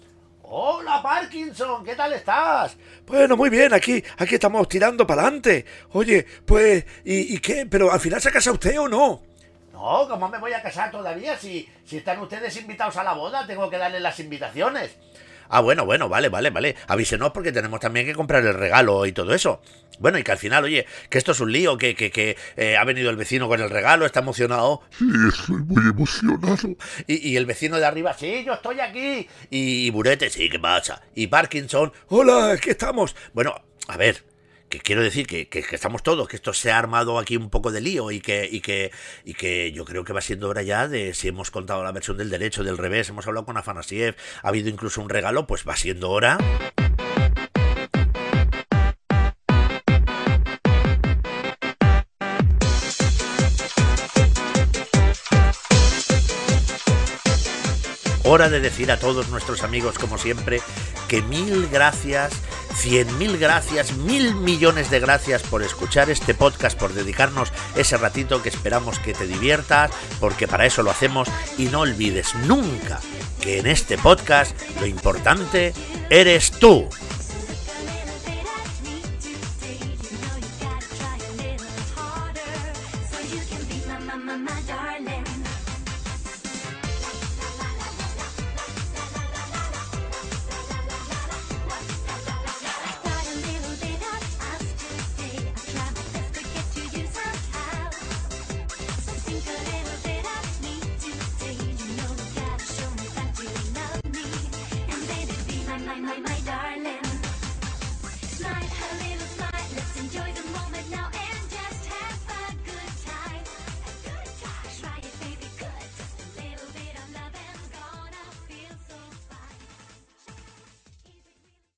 Hola, 0.42 1.02
Parkinson, 1.02 1.84
¿qué 1.84 1.94
tal 1.94 2.14
estás? 2.14 2.74
Bueno, 3.06 3.36
muy 3.36 3.50
bien, 3.50 3.74
aquí, 3.74 4.02
aquí 4.16 4.36
estamos 4.36 4.66
tirando 4.66 5.06
para 5.06 5.22
adelante. 5.22 5.66
Oye, 5.92 6.26
pues, 6.46 6.86
¿y, 7.04 7.38
qué? 7.38 7.66
¿Pero 7.66 7.92
al 7.92 8.00
final 8.00 8.20
se 8.22 8.32
casa 8.32 8.50
usted 8.50 8.80
o 8.80 8.88
no? 8.88 9.20
No, 9.74 10.08
¿cómo 10.08 10.30
me 10.30 10.38
voy 10.38 10.54
a 10.54 10.62
casar 10.62 10.90
todavía? 10.90 11.36
Si, 11.36 11.68
si 11.84 11.98
están 11.98 12.18
ustedes 12.18 12.56
invitados 12.56 12.96
a 12.96 13.04
la 13.04 13.12
boda, 13.12 13.46
tengo 13.46 13.68
que 13.68 13.76
darles 13.76 14.00
las 14.00 14.18
invitaciones. 14.18 14.96
Ah, 15.50 15.60
bueno, 15.60 15.84
bueno, 15.84 16.08
vale, 16.08 16.30
vale, 16.30 16.48
vale. 16.48 16.76
Avísenos 16.86 17.30
porque 17.30 17.52
tenemos 17.52 17.78
también 17.78 18.06
que 18.06 18.14
comprar 18.14 18.44
el 18.44 18.54
regalo 18.54 19.04
y 19.04 19.12
todo 19.12 19.34
eso. 19.34 19.60
Bueno, 20.00 20.18
y 20.18 20.24
que 20.24 20.32
al 20.32 20.38
final, 20.38 20.64
oye, 20.64 20.86
que 21.10 21.18
esto 21.18 21.32
es 21.32 21.40
un 21.40 21.52
lío, 21.52 21.76
que, 21.76 21.94
que, 21.94 22.10
que 22.10 22.36
eh, 22.56 22.78
ha 22.78 22.84
venido 22.84 23.10
el 23.10 23.16
vecino 23.16 23.48
con 23.48 23.60
el 23.60 23.68
regalo, 23.68 24.06
está 24.06 24.20
emocionado. 24.20 24.80
Sí, 24.90 25.04
estoy 25.28 25.58
muy 25.58 25.90
emocionado. 25.90 26.56
Y, 27.06 27.36
el 27.36 27.44
vecino 27.44 27.76
de 27.76 27.84
arriba, 27.84 28.14
sí, 28.14 28.42
yo 28.44 28.54
estoy 28.54 28.80
aquí. 28.80 29.28
Y, 29.50 29.90
Burete, 29.90 30.30
sí, 30.30 30.48
¿qué 30.48 30.58
pasa? 30.58 31.02
Y 31.14 31.26
Parkinson, 31.26 31.92
hola, 32.08 32.52
aquí 32.52 32.70
estamos. 32.70 33.14
Bueno, 33.34 33.54
a 33.88 33.96
ver, 33.98 34.24
que 34.70 34.80
quiero 34.80 35.02
decir 35.02 35.26
que, 35.26 35.48
que, 35.48 35.62
estamos 35.70 36.02
todos, 36.02 36.28
que 36.28 36.36
esto 36.36 36.54
se 36.54 36.72
ha 36.72 36.78
armado 36.78 37.18
aquí 37.18 37.36
un 37.36 37.50
poco 37.50 37.70
de 37.70 37.82
lío 37.82 38.10
y 38.10 38.20
que, 38.20 38.48
y 38.50 38.62
que, 38.62 38.92
y 39.26 39.34
que 39.34 39.70
yo 39.72 39.84
creo 39.84 40.04
que 40.04 40.14
va 40.14 40.22
siendo 40.22 40.48
hora 40.48 40.62
ya 40.62 40.88
de 40.88 41.12
si 41.12 41.28
hemos 41.28 41.50
contado 41.50 41.84
la 41.84 41.92
versión 41.92 42.16
del 42.16 42.30
derecho, 42.30 42.64
del 42.64 42.78
revés, 42.78 43.10
hemos 43.10 43.26
hablado 43.26 43.44
con 43.44 43.58
Afanasiev, 43.58 44.16
ha 44.42 44.48
habido 44.48 44.70
incluso 44.70 45.02
un 45.02 45.10
regalo, 45.10 45.46
pues 45.46 45.68
va 45.68 45.76
siendo 45.76 46.08
hora. 46.08 46.38
Hora 58.32 58.48
de 58.48 58.60
decir 58.60 58.92
a 58.92 58.96
todos 58.96 59.28
nuestros 59.28 59.64
amigos, 59.64 59.98
como 59.98 60.16
siempre, 60.16 60.62
que 61.08 61.20
mil 61.20 61.66
gracias, 61.66 62.32
cien 62.76 63.18
mil 63.18 63.38
gracias, 63.38 63.96
mil 63.96 64.36
millones 64.36 64.88
de 64.88 65.00
gracias 65.00 65.42
por 65.42 65.64
escuchar 65.64 66.10
este 66.10 66.32
podcast, 66.32 66.78
por 66.78 66.92
dedicarnos 66.92 67.52
ese 67.74 67.96
ratito 67.96 68.40
que 68.40 68.48
esperamos 68.48 69.00
que 69.00 69.14
te 69.14 69.26
diviertas, 69.26 69.90
porque 70.20 70.46
para 70.46 70.64
eso 70.64 70.84
lo 70.84 70.92
hacemos 70.92 71.26
y 71.58 71.64
no 71.64 71.80
olvides 71.80 72.36
nunca 72.46 73.00
que 73.40 73.58
en 73.58 73.66
este 73.66 73.98
podcast 73.98 74.56
lo 74.78 74.86
importante 74.86 75.74
eres 76.08 76.52
tú. 76.52 76.88